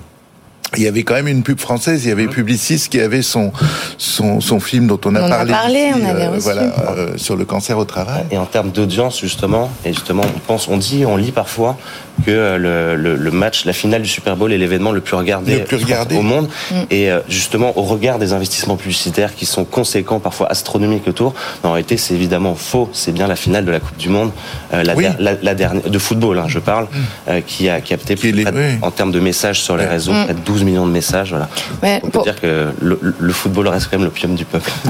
il 0.77 0.83
y 0.83 0.87
avait 0.87 1.03
quand 1.03 1.13
même 1.15 1.27
une 1.27 1.43
pub 1.43 1.59
française, 1.59 2.03
il 2.05 2.09
y 2.09 2.11
avait 2.11 2.27
Publicis 2.27 2.87
qui 2.89 2.99
avait 2.99 3.21
son, 3.21 3.51
son, 3.97 4.41
son 4.41 4.59
film 4.59 4.87
dont 4.87 4.99
on 5.05 5.15
a 5.15 5.23
on 5.23 5.29
parlé, 5.29 5.51
a 5.53 5.55
parlé 5.57 5.91
on 5.93 6.05
avait 6.09 6.25
euh, 6.25 6.37
voilà, 6.39 6.61
euh, 6.97 7.09
sur 7.17 7.35
le 7.35 7.45
cancer 7.45 7.77
au 7.77 7.85
travail. 7.85 8.23
Et 8.31 8.37
en 8.37 8.45
termes 8.45 8.71
d'audience 8.71 9.19
justement, 9.19 9.69
et 9.85 9.93
justement 9.93 10.23
on 10.35 10.39
pense, 10.39 10.67
on 10.67 10.77
dit, 10.77 11.05
on 11.05 11.17
lit 11.17 11.31
parfois 11.31 11.77
que 12.25 12.57
le, 12.57 12.95
le, 12.95 13.15
le 13.15 13.31
match, 13.31 13.65
la 13.65 13.73
finale 13.73 14.01
du 14.03 14.07
Super 14.09 14.35
Bowl 14.35 14.53
est 14.53 14.57
l'événement 14.57 14.91
le 14.91 15.01
plus 15.01 15.15
regardé, 15.15 15.59
le 15.59 15.63
plus 15.65 15.77
regardé. 15.77 16.15
au 16.15 16.21
monde. 16.21 16.47
Mm. 16.71 16.75
Et 16.91 17.11
euh, 17.11 17.19
justement 17.27 17.77
au 17.77 17.81
regard 17.83 18.19
des 18.19 18.33
investissements 18.33 18.75
publicitaires 18.77 19.33
qui 19.35 19.45
sont 19.45 19.65
conséquents, 19.65 20.19
parfois 20.19 20.47
astronomiques 20.51 21.07
autour, 21.07 21.33
en 21.63 21.71
réalité 21.71 21.97
c'est 21.97 22.13
évidemment 22.13 22.55
faux. 22.55 22.89
C'est 22.93 23.11
bien 23.13 23.27
la 23.27 23.35
finale 23.35 23.65
de 23.65 23.71
la 23.71 23.79
Coupe 23.79 23.97
du 23.97 24.09
Monde, 24.09 24.31
euh, 24.73 24.83
la, 24.83 24.95
Oui. 24.95 25.05
la, 25.19 25.33
la 25.41 25.55
dernière 25.55 25.89
de 25.89 25.99
football, 25.99 26.39
hein, 26.39 26.45
je 26.47 26.59
parle, 26.59 26.87
euh, 27.27 27.41
qui 27.45 27.67
a 27.69 27.81
capté 27.81 28.15
Qui 28.15 28.31
les- 28.31 28.45
oui. 28.45 28.51
en 28.81 28.91
termes 28.91 29.11
de 29.11 29.19
messages 29.19 29.61
sur 29.61 29.75
les 29.77 29.85
réseaux, 29.85 30.13
Mm. 30.13 30.23
près 30.25 30.33
de 30.35 30.39
12 30.39 30.62
millions 30.63 30.85
de 30.85 30.91
messages. 30.91 31.29
Voilà. 31.29 31.49
Ouais, 31.81 31.99
On 32.03 32.07
peut 32.07 32.11
pour- 32.11 32.23
dire 32.23 32.39
que 32.39 32.69
le, 32.81 32.99
le 33.19 33.33
football 33.33 33.67
reste 33.67 33.87
quand 33.89 33.97
même 33.97 34.05
l'opium 34.05 34.35
du 34.35 34.45
peuple. 34.45 34.71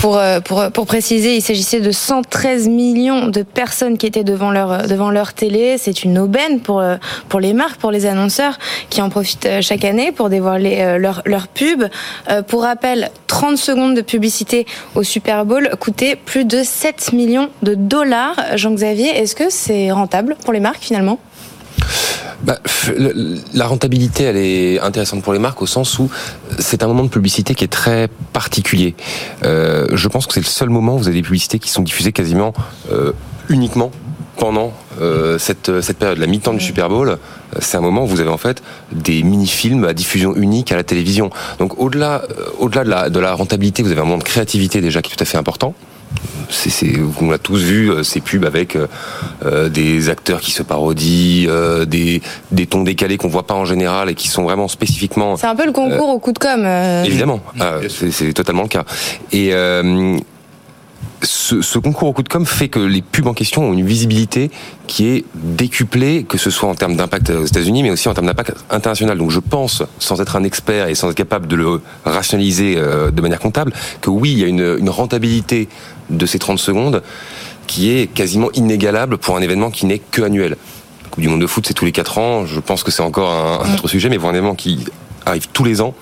Pour, 0.00 0.16
euh, 0.16 0.38
pour, 0.38 0.70
pour 0.70 0.86
préciser, 0.86 1.34
il 1.34 1.42
s'agissait 1.42 1.80
de 1.80 1.90
113 1.90 2.68
millions 2.68 3.26
de 3.26 3.42
personnes 3.42 3.98
qui 3.98 4.06
étaient 4.06 4.22
devant 4.22 4.52
leur, 4.52 4.86
devant 4.86 5.10
leur 5.10 5.32
télé. 5.34 5.74
C'est 5.76 6.04
une 6.04 6.20
aubaine 6.20 6.60
pour, 6.60 6.78
euh, 6.78 6.94
pour 7.28 7.40
les 7.40 7.52
marques, 7.52 7.80
pour 7.80 7.90
les 7.90 8.06
annonceurs 8.06 8.60
qui 8.90 9.02
en 9.02 9.08
profitent 9.08 9.46
euh, 9.46 9.60
chaque 9.60 9.84
année 9.84 10.12
pour 10.12 10.28
dévoiler 10.30 10.98
leur, 11.00 11.22
leur 11.26 11.48
pub. 11.48 11.82
Pour 12.46 12.62
rappel, 12.62 13.10
30 13.26 13.56
secondes 13.58 13.96
de 13.96 14.00
publicité 14.00 14.66
au 14.94 15.02
Super 15.02 15.44
Bowl 15.44 15.68
coûtaient 15.80 16.14
plus 16.14 16.44
de 16.44 16.62
7 16.62 17.12
millions 17.12 17.48
de 17.62 17.74
dollars. 17.74 18.36
Jean-Xavier, 18.54 19.08
est-ce 19.18 19.34
que 19.34 19.50
c'est 19.50 19.90
rentable 19.90 20.36
pour 20.44 20.52
les 20.52 20.60
marques 20.60 20.82
finalement? 20.82 21.18
Bah, 22.42 22.58
la 23.54 23.66
rentabilité, 23.66 24.24
elle 24.24 24.36
est 24.36 24.80
intéressante 24.80 25.22
pour 25.22 25.32
les 25.32 25.38
marques 25.38 25.62
au 25.62 25.66
sens 25.66 25.98
où 25.98 26.10
c'est 26.58 26.82
un 26.82 26.86
moment 26.86 27.04
de 27.04 27.08
publicité 27.08 27.54
qui 27.54 27.64
est 27.64 27.68
très 27.68 28.08
particulier. 28.32 28.94
Euh, 29.44 29.88
je 29.92 30.08
pense 30.08 30.26
que 30.26 30.34
c'est 30.34 30.40
le 30.40 30.46
seul 30.46 30.68
moment 30.68 30.94
où 30.94 30.98
vous 30.98 31.08
avez 31.08 31.16
des 31.16 31.22
publicités 31.22 31.58
qui 31.58 31.70
sont 31.70 31.82
diffusées 31.82 32.12
quasiment 32.12 32.52
euh, 32.92 33.12
uniquement 33.48 33.90
pendant 34.38 34.72
euh, 35.00 35.36
cette, 35.38 35.80
cette 35.80 35.98
période. 35.98 36.18
La 36.18 36.26
mi-temps 36.26 36.54
du 36.54 36.60
Super 36.60 36.88
Bowl, 36.88 37.10
euh, 37.10 37.16
c'est 37.60 37.76
un 37.76 37.80
moment 37.80 38.04
où 38.04 38.06
vous 38.06 38.20
avez 38.20 38.30
en 38.30 38.38
fait 38.38 38.62
des 38.92 39.22
mini-films 39.22 39.84
à 39.84 39.92
diffusion 39.92 40.34
unique 40.36 40.72
à 40.72 40.76
la 40.76 40.84
télévision. 40.84 41.30
Donc 41.58 41.78
au-delà, 41.78 42.22
euh, 42.30 42.44
au-delà 42.58 42.84
de 42.84 42.90
la, 42.90 43.10
de 43.10 43.20
la 43.20 43.34
rentabilité, 43.34 43.82
vous 43.82 43.90
avez 43.90 44.00
un 44.00 44.04
moment 44.04 44.18
de 44.18 44.24
créativité 44.24 44.80
déjà 44.80 45.02
qui 45.02 45.12
est 45.12 45.16
tout 45.16 45.22
à 45.22 45.26
fait 45.26 45.38
important 45.38 45.74
on 47.20 47.30
a 47.30 47.38
tous 47.38 47.58
vu 47.58 47.90
euh, 47.90 48.02
ces 48.02 48.20
pubs 48.20 48.44
avec 48.44 48.76
euh, 48.76 48.86
euh, 49.44 49.68
des 49.68 50.08
acteurs 50.08 50.40
qui 50.40 50.50
se 50.50 50.62
parodient, 50.62 51.48
des, 51.86 52.22
des 52.52 52.66
tons 52.66 52.82
décalés 52.82 53.16
qu'on 53.16 53.28
voit 53.28 53.46
pas 53.46 53.54
en 53.54 53.64
général 53.64 54.10
et 54.10 54.14
qui 54.14 54.28
sont 54.28 54.42
vraiment 54.42 54.68
spécifiquement. 54.68 55.36
C'est 55.36 55.46
un 55.46 55.56
peu 55.56 55.66
le 55.66 55.72
concours 55.72 56.08
au 56.08 56.18
coup 56.18 56.32
de 56.32 56.38
com. 56.38 56.66
Évidemment, 57.04 57.40
ah, 57.60 57.78
c'est, 57.88 58.32
totalement 58.32 58.62
le 58.62 58.68
cas. 58.68 58.84
Et 59.32 59.52
ce, 61.22 61.62
ce, 61.62 61.78
concours 61.78 62.08
au 62.08 62.12
coup 62.12 62.22
de 62.22 62.28
com 62.28 62.46
fait 62.46 62.68
que 62.68 62.78
les 62.78 63.02
pubs 63.02 63.26
en 63.26 63.34
question 63.34 63.68
ont 63.68 63.72
une 63.72 63.84
visibilité 63.84 64.50
qui 64.86 65.08
est 65.08 65.24
décuplée, 65.34 66.24
que 66.24 66.38
ce 66.38 66.50
soit 66.50 66.68
en 66.68 66.74
termes 66.74 66.96
d'impact 66.96 67.30
aux 67.30 67.46
États-Unis, 67.46 67.82
mais 67.82 67.90
aussi 67.90 68.08
en 68.08 68.14
termes 68.14 68.26
d'impact 68.26 68.54
international. 68.70 69.18
Donc 69.18 69.30
je 69.30 69.40
pense, 69.40 69.82
sans 69.98 70.20
être 70.20 70.36
un 70.36 70.44
expert 70.44 70.88
et 70.88 70.94
sans 70.94 71.10
être 71.10 71.16
capable 71.16 71.46
de 71.46 71.56
le 71.56 71.80
rationaliser 72.04 72.76
de 72.76 73.20
manière 73.20 73.40
comptable, 73.40 73.72
que 74.00 74.10
oui, 74.10 74.32
il 74.32 74.38
y 74.38 74.44
a 74.44 74.46
une, 74.46 74.76
une 74.78 74.90
rentabilité 74.90 75.68
de 76.10 76.26
ces 76.26 76.38
30 76.38 76.58
secondes 76.58 77.02
qui 77.68 77.90
est 77.90 78.06
quasiment 78.06 78.50
inégalable 78.52 79.18
pour 79.18 79.36
un 79.36 79.40
événement 79.40 79.70
qui 79.70 79.86
n'est 79.86 80.00
que 80.00 80.22
annuel. 80.22 80.56
La 81.04 81.10
Coupe 81.10 81.22
du 81.22 81.28
Monde 81.28 81.40
de 81.40 81.46
foot, 81.46 81.64
c'est 81.66 81.74
tous 81.74 81.84
les 81.84 81.92
4 81.92 82.18
ans. 82.18 82.46
Je 82.46 82.58
pense 82.58 82.82
que 82.82 82.90
c'est 82.90 83.02
encore 83.02 83.30
un, 83.30 83.74
autre 83.74 83.86
sujet, 83.86 84.08
mais 84.08 84.18
pour 84.18 84.28
un 84.28 84.32
événement 84.32 84.56
qui 84.56 84.84
arrive 85.24 85.46
tous 85.52 85.64
les 85.64 85.80
ans, 85.80 85.94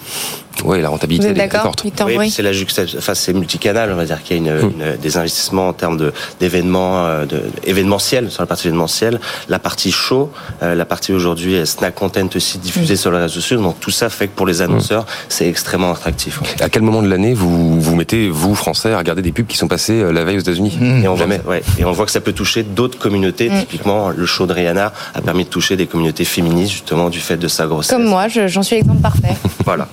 oui, 0.65 0.81
la 0.81 0.89
rentabilité 0.89 1.29
est 1.29 1.57
forte. 1.57 1.85
Oui, 2.07 2.31
c'est 2.31 2.43
la 2.43 2.51
enfin, 2.99 3.15
c'est 3.15 3.33
multicanal, 3.33 3.91
on 3.93 3.97
va 3.97 4.05
dire 4.05 4.23
qu'il 4.23 4.37
y 4.45 4.49
a 4.49 4.53
une, 4.55 4.69
hmm. 4.69 4.97
des 5.01 5.17
investissements 5.17 5.69
en 5.69 5.73
termes 5.73 6.13
d'événements, 6.41 7.07
euh, 7.07 7.27
événementiels 7.65 8.31
sur 8.31 8.43
la 8.43 8.47
partie 8.47 8.69
événementielle, 8.69 9.21
la 9.49 9.59
partie 9.59 9.93
show, 9.93 10.33
euh, 10.63 10.75
la 10.75 10.85
partie 10.85 11.13
aujourd'hui 11.13 11.67
snack 11.67 11.95
content 11.95 12.29
aussi 12.35 12.59
diffusée 12.59 12.95
hmm. 12.95 12.99
sur 12.99 13.11
les 13.13 13.19
réseaux 13.19 13.41
sociaux. 13.41 13.61
Donc 13.61 13.81
tout 13.81 13.91
ça 13.91 14.09
fait 14.09 14.29
que 14.29 14.35
pour 14.35 14.47
les 14.47 14.63
annonceurs, 14.63 15.03
hmm. 15.03 15.29
c'est 15.29 15.49
extrêmement 15.49 15.93
attractif. 15.93 16.41
À 16.61 16.69
quel 16.69 16.83
moment 16.83 17.03
de 17.03 17.09
l'année 17.09 17.35
vous 17.35 17.81
vous 17.81 17.97
mettez 17.97 18.29
vous 18.29 18.55
Français 18.55 18.93
à 18.93 18.99
regarder 18.99 19.23
des 19.23 19.33
pubs 19.33 19.47
qui 19.47 19.57
sont 19.57 19.69
passées 19.69 20.01
euh, 20.01 20.13
la 20.13 20.25
veille 20.25 20.37
aux 20.37 20.41
États-Unis 20.41 20.79
Et 21.03 21.09
on 21.09 21.17
Jamais. 21.17 21.39
Voit, 21.39 21.55
ouais, 21.55 21.63
et 21.79 21.85
on 21.85 21.93
voit 21.93 22.07
que 22.07 22.11
ça 22.11 22.21
peut 22.21 22.33
toucher 22.33 22.63
d'autres 22.63 22.99
communautés. 22.99 23.51
Typiquement, 23.61 24.11
le 24.11 24.27
show 24.27 24.47
de 24.47 24.53
Rihanna 24.53 24.93
a 25.15 25.21
permis 25.21 25.45
de 25.45 25.49
toucher 25.49 25.77
des 25.77 25.87
communautés 25.87 26.25
féministes 26.25 26.73
justement 26.73 27.11
du 27.11 27.21
fait 27.21 27.37
de 27.37 27.49
sa 27.49 27.67
grossesse. 27.67 27.93
Comme 27.93 28.07
moi, 28.07 28.29
j'en 28.29 28.63
suis 28.63 28.77
l'exemple 28.77 29.01
parfait. 29.01 29.37
voilà. 29.65 29.89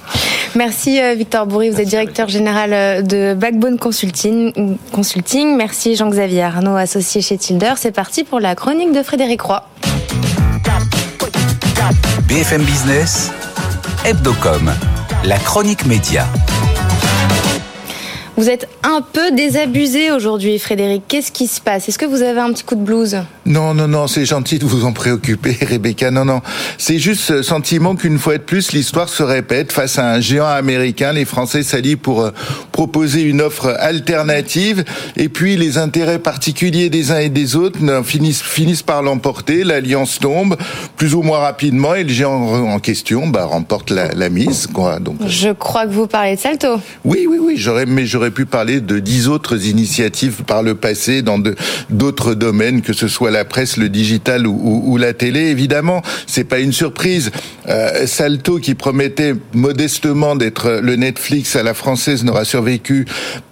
Merci 0.56 1.02
euh, 1.02 1.16
Victor 1.16 1.48
Bourri, 1.48 1.70
vous 1.70 1.82
êtes 1.82 1.88
directeur 1.88 2.30
général 2.30 2.74
euh, 2.74 3.02
de 3.02 3.34
Backbone 3.34 3.80
Consulting. 3.80 4.78
Consulting. 4.92 5.56
Merci 5.56 5.96
Jean-Xavier 5.96 6.44
Arnaud, 6.44 6.76
associé 6.76 7.22
chez 7.22 7.38
Tilder. 7.38 7.74
C'est 7.78 7.92
parti 7.92 8.24
pour 8.24 8.40
la 8.40 8.54
chronique 8.54 8.92
de 8.92 9.02
Frédéric 9.02 9.42
Roy. 9.42 9.64
BFM 12.28 12.64
Business, 12.64 13.32
Hebdocom, 14.06 14.72
la 15.24 15.38
chronique 15.40 15.86
média. 15.86 16.28
Vous 18.36 18.50
êtes 18.50 18.68
un 18.82 19.02
peu 19.02 19.32
désabusé 19.32 20.12
aujourd'hui, 20.12 20.58
Frédéric. 20.58 21.04
Qu'est-ce 21.08 21.32
qui 21.32 21.46
se 21.46 21.62
passe? 21.62 21.88
Est-ce 21.88 22.00
que 22.00 22.06
vous 22.06 22.24
avez 22.24 22.40
un 22.40 22.52
petit 22.52 22.64
coup 22.64 22.74
de 22.74 22.82
blues 22.82 23.18
Non, 23.46 23.76
non, 23.76 23.88
non, 23.88 24.08
c'est 24.08 24.26
gentil 24.26 24.58
de 24.58 24.66
vous 24.66 24.86
en 24.86 24.92
préoccuper, 24.92 25.56
Rebecca. 25.62 26.10
Non, 26.10 26.26
non. 26.26 26.42
C'est 26.80 26.98
juste 26.98 27.22
ce 27.22 27.44
sentiment 27.44 27.96
qu'une 27.96 28.18
fois 28.18 28.40
de 28.40 28.44
plus, 28.44 28.72
l'histoire 28.72 29.08
se 29.08 29.22
répète 29.22 29.72
face 29.72 30.00
à 30.00 30.14
un 30.14 30.20
géant 30.20 30.48
américain. 30.48 31.14
Les 31.14 31.26
Français 31.26 31.62
s'allient 31.62 31.96
pour 31.96 32.24
euh, 32.24 32.32
proposer 32.72 33.22
une 33.22 33.40
offre 33.40 33.76
alternative. 33.80 34.84
Et 35.16 35.30
puis, 35.30 35.56
les 35.56 35.78
intérêts 35.78 36.18
particuliers 36.18 36.90
des 36.90 37.12
uns 37.12 37.20
et 37.20 37.30
des 37.30 37.56
autres 37.56 37.78
finissent, 38.04 38.42
finissent 38.42 38.82
par 38.82 39.04
l'emporter. 39.04 39.64
L'alliance 39.64 40.18
tombe 40.18 40.58
plus 40.98 41.14
ou 41.14 41.22
moins 41.22 41.38
rapidement 41.40 41.94
et 41.94 42.04
le 42.04 42.10
géant 42.10 42.34
en 42.34 42.80
question 42.80 43.28
bah, 43.28 43.46
remporte 43.46 43.92
la, 43.92 44.30
mise. 44.30 44.66
Quoi. 44.66 45.00
Donc, 45.00 45.18
Je 45.28 45.50
crois 45.50 45.86
que 45.86 45.92
vous 45.92 46.08
parlez 46.08 46.36
de 46.36 46.42
Salto. 46.42 46.80
Oui, 47.06 47.28
oui, 47.30 47.38
oui. 47.40 47.58
J'aurais, 47.58 47.86
mais 47.86 48.08
j'aurais 48.08 48.23
pu 48.32 48.46
parler 48.46 48.82
de 48.82 49.00
dix 49.00 49.28
autres 49.28 49.66
initiatives 49.68 50.44
par 50.46 50.64
le 50.64 50.76
passé 50.76 51.22
dans 51.22 51.40
d'autres 51.90 52.34
domaines, 52.34 52.82
que 52.82 52.94
ce 52.94 53.08
soit 53.08 53.32
la 53.32 53.46
presse, 53.46 53.78
le 53.78 53.90
digital 53.90 54.48
ou, 54.48 54.98
la 54.98 55.14
télé. 55.14 55.50
Évidemment, 55.50 56.02
c'est 56.28 56.44
pas 56.44 56.60
une 56.60 56.74
surprise. 56.74 57.32
Euh, 57.68 58.06
Salto, 58.06 58.58
qui 58.58 58.76
promettait 58.76 59.34
modestement 59.54 60.36
d'être 60.36 60.80
le 60.82 60.96
Netflix 60.96 61.56
à 61.56 61.64
la 61.64 61.74
française, 61.74 62.24
n'aura 62.24 62.46
survécu 62.46 63.06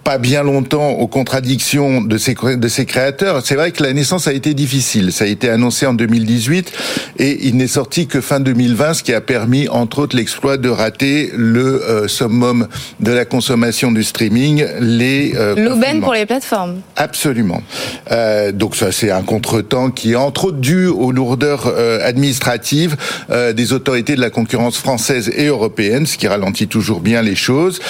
pas 0.04 0.18
bien 0.18 0.42
longtemps 0.42 0.90
aux 0.90 1.06
contradictions 1.06 2.02
de 2.02 2.18
ses, 2.18 2.34
de 2.34 2.68
ses 2.68 2.86
créateurs. 2.86 3.42
C'est 3.44 3.54
vrai 3.54 3.70
que 3.70 3.82
la 3.82 3.92
naissance 3.92 4.26
a 4.26 4.32
été 4.32 4.54
difficile. 4.54 5.12
Ça 5.12 5.24
a 5.24 5.28
été 5.28 5.48
annoncé 5.48 5.86
en 5.86 5.94
2018 5.94 6.72
et 7.18 7.46
il 7.46 7.56
n'est 7.56 7.66
sorti 7.66 8.06
que 8.06 8.20
fin 8.20 8.40
2020, 8.40 8.94
ce 8.94 9.02
qui 9.02 9.14
a 9.14 9.20
permis, 9.20 9.68
entre 9.68 10.00
autres, 10.00 10.16
l'exploit 10.16 10.56
de 10.56 10.68
rater 10.68 11.30
le 11.34 11.82
euh, 11.82 12.08
summum 12.08 12.66
de 13.00 13.12
la 13.12 13.24
consommation 13.24 13.92
du 13.92 14.02
streaming, 14.02 14.61
les 14.80 15.34
euh, 15.36 15.54
l'aubaine 15.56 16.00
pour 16.00 16.14
les 16.14 16.26
plateformes. 16.26 16.80
Absolument. 16.96 17.62
Euh, 18.10 18.52
donc 18.52 18.76
ça, 18.76 18.92
c'est 18.92 19.10
un 19.10 19.22
contretemps 19.22 19.90
qui 19.90 20.12
est 20.12 20.16
entre 20.16 20.46
autres 20.46 20.58
dû 20.58 20.86
aux 20.86 21.12
lourdeurs 21.12 21.66
euh, 21.66 22.00
administratives 22.02 22.96
euh, 23.30 23.52
des 23.52 23.72
autorités 23.72 24.14
de 24.14 24.20
la 24.20 24.30
concurrence 24.30 24.76
française 24.76 25.30
et 25.34 25.46
européenne, 25.46 26.06
ce 26.06 26.16
qui 26.16 26.28
ralentit 26.28 26.68
toujours 26.68 27.00
bien 27.00 27.22
les 27.22 27.36
choses. 27.36 27.80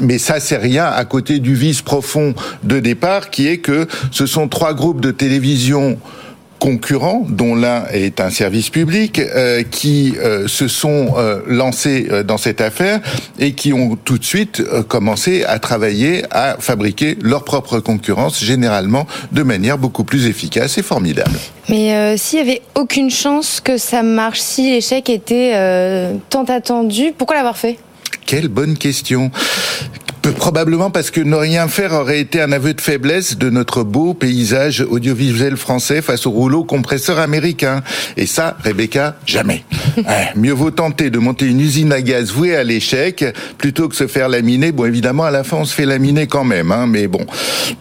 Mais 0.00 0.18
ça, 0.18 0.40
c'est 0.40 0.56
rien 0.56 0.86
à 0.86 1.04
côté 1.04 1.40
du 1.40 1.54
vice 1.54 1.82
profond 1.82 2.34
de 2.62 2.80
départ, 2.80 3.30
qui 3.30 3.48
est 3.48 3.58
que 3.58 3.86
ce 4.10 4.26
sont 4.26 4.48
trois 4.48 4.74
groupes 4.74 5.00
de 5.00 5.10
télévision 5.10 5.98
concurrents, 6.60 7.26
dont 7.28 7.56
l'un 7.56 7.86
est 7.90 8.20
un 8.20 8.30
service 8.30 8.70
public, 8.70 9.18
euh, 9.18 9.64
qui 9.68 10.14
euh, 10.18 10.46
se 10.46 10.68
sont 10.68 11.14
euh, 11.16 11.40
lancés 11.46 12.08
dans 12.24 12.36
cette 12.36 12.60
affaire 12.60 13.00
et 13.38 13.52
qui 13.52 13.72
ont 13.72 13.96
tout 13.96 14.18
de 14.18 14.24
suite 14.24 14.62
commencé 14.86 15.42
à 15.44 15.58
travailler 15.58 16.22
à 16.30 16.56
fabriquer 16.60 17.16
leur 17.22 17.44
propre 17.44 17.80
concurrence, 17.80 18.44
généralement 18.44 19.06
de 19.32 19.42
manière 19.42 19.78
beaucoup 19.78 20.04
plus 20.04 20.26
efficace 20.26 20.76
et 20.78 20.82
formidable. 20.82 21.32
Mais 21.68 22.16
s'il 22.18 22.38
y 22.38 22.42
avait 22.42 22.62
aucune 22.74 23.10
chance 23.10 23.60
que 23.60 23.78
ça 23.78 24.02
marche, 24.02 24.40
si 24.40 24.70
l'échec 24.70 25.08
était 25.08 25.54
tant 26.28 26.44
attendu, 26.44 27.12
pourquoi 27.16 27.36
l'avoir 27.36 27.56
fait? 27.56 27.78
Quelle 28.26 28.48
bonne 28.48 28.76
question. 28.76 29.30
Probablement 30.22 30.90
parce 30.90 31.10
que 31.10 31.20
ne 31.20 31.34
rien 31.34 31.66
faire 31.68 31.92
aurait 31.92 32.20
été 32.20 32.42
un 32.42 32.52
aveu 32.52 32.74
de 32.74 32.80
faiblesse 32.80 33.38
de 33.38 33.48
notre 33.48 33.84
beau 33.84 34.12
paysage 34.12 34.80
audiovisuel 34.80 35.56
français 35.56 36.02
face 36.02 36.26
au 36.26 36.30
rouleau 36.30 36.62
compresseur 36.62 37.18
américain. 37.18 37.82
Et 38.16 38.26
ça, 38.26 38.56
Rebecca, 38.62 39.16
jamais. 39.24 39.64
mieux 40.36 40.52
vaut 40.52 40.70
tenter 40.70 41.10
de 41.10 41.18
monter 41.18 41.46
une 41.46 41.60
usine 41.60 41.92
à 41.92 42.02
gaz 42.02 42.32
vouée 42.32 42.54
à 42.54 42.64
l'échec 42.64 43.24
plutôt 43.58 43.88
que 43.88 43.96
se 43.96 44.06
faire 44.06 44.28
laminer. 44.28 44.72
Bon, 44.72 44.84
évidemment, 44.84 45.24
à 45.24 45.30
la 45.30 45.42
fin, 45.42 45.58
on 45.58 45.64
se 45.64 45.74
fait 45.74 45.86
laminer 45.86 46.26
quand 46.26 46.44
même. 46.44 46.70
Hein, 46.70 46.86
mais 46.86 47.06
bon, 47.06 47.26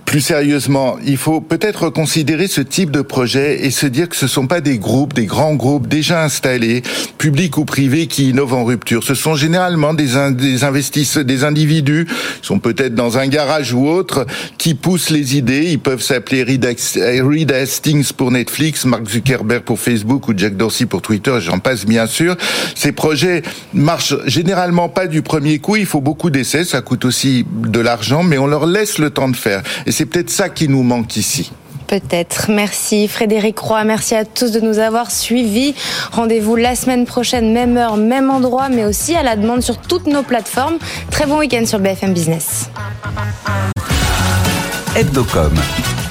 plus 0.06 0.22
sérieusement, 0.22 0.98
il 1.06 1.18
faut 1.18 1.42
peut-être 1.42 1.90
considérer 1.90 2.48
ce 2.48 2.62
type 2.62 2.92
de 2.92 3.02
projet 3.02 3.66
et 3.66 3.72
se 3.72 3.86
dire 3.86 4.08
que 4.08 4.16
ce 4.16 4.28
sont 4.28 4.48
pas 4.48 4.62
des 4.62 4.78
groupes, 4.78 5.14
des 5.14 5.26
grands 5.26 5.56
groupes 5.56 5.88
déjà 5.88 6.24
installés, 6.24 6.84
publics 7.18 7.58
ou 7.58 7.66
privés, 7.66 8.08
qui 8.08 8.30
innovent 8.30 8.54
en 8.54 8.64
rupture. 8.64 9.04
Ce 9.04 9.14
sont 9.14 9.36
généralement 9.36 9.94
des, 9.94 10.12
des 10.32 10.64
investisseurs, 10.64 11.26
des 11.26 11.44
individus 11.44 12.08
sont 12.42 12.60
peut-être 12.60 12.96
dans 12.96 13.18
un 13.18 13.28
garage 13.28 13.74
ou 13.74 13.88
autre, 13.88 14.26
qui 14.58 14.74
poussent 14.74 15.10
les 15.10 15.38
idées. 15.38 15.72
Ils 15.72 15.80
peuvent 15.80 16.02
s'appeler 16.02 16.44
Reed 16.44 17.52
Hastings 17.52 18.14
pour 18.14 18.32
Netflix, 18.32 18.86
Mark 18.86 19.08
Zuckerberg 19.08 19.64
pour 19.64 19.80
Facebook 19.80 20.28
ou 20.28 20.34
Jack 20.36 20.58
Dorsey 20.58 20.86
pour 20.86 21.02
Twitter, 21.02 21.38
j'en 21.40 21.60
passe 21.60 21.86
bien 21.86 22.08
sûr. 22.08 22.36
Ces 22.76 22.92
projets 22.92 23.42
marchent 23.74 24.16
généralement 24.26 24.90
pas 24.90 25.08
du 25.08 25.22
premier 25.22 25.60
coup. 25.60 25.76
Il 25.76 25.86
faut 25.86 26.02
beaucoup 26.02 26.30
d'essais, 26.30 26.64
ça 26.64 26.82
coûte 26.82 27.06
aussi 27.06 27.46
de 27.52 27.80
l'argent, 27.80 28.24
mais 28.24 28.38
on 28.38 28.48
leur 28.48 28.66
laisse 28.66 28.98
le 28.98 29.10
temps 29.10 29.30
de 29.30 29.36
faire. 29.36 29.64
Et 29.86 29.92
c'est 29.92 30.06
peut-être 30.06 30.30
ça 30.30 30.50
qui 30.50 30.68
nous 30.68 30.84
manque 30.84 31.18
ici. 31.18 31.52
Peut-être. 31.90 32.52
Merci 32.52 33.08
Frédéric 33.08 33.58
Roy, 33.58 33.84
merci 33.84 34.14
à 34.14 34.24
tous 34.24 34.52
de 34.52 34.60
nous 34.60 34.78
avoir 34.78 35.10
suivis. 35.10 35.74
Rendez-vous 36.12 36.56
la 36.56 36.76
semaine 36.76 37.08
prochaine, 37.08 37.52
même 37.52 37.78
heure, 37.78 37.98
même 37.98 38.30
endroit, 38.30 38.70
mais 38.70 38.86
aussi 38.86 39.16
à 39.16 39.24
la 39.24 39.36
demande 39.36 39.64
sur 39.64 39.78
toutes 39.78 40.06
nos 40.06 40.22
plateformes. 40.22 40.78
Très 41.10 41.26
bon 41.26 41.40
week-end 41.40 41.66
sur 41.66 41.80
BFM 41.80 42.14
Business. 42.14 42.70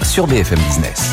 Sur 0.03 0.27
BFM 0.27 0.59
Business. 0.59 1.13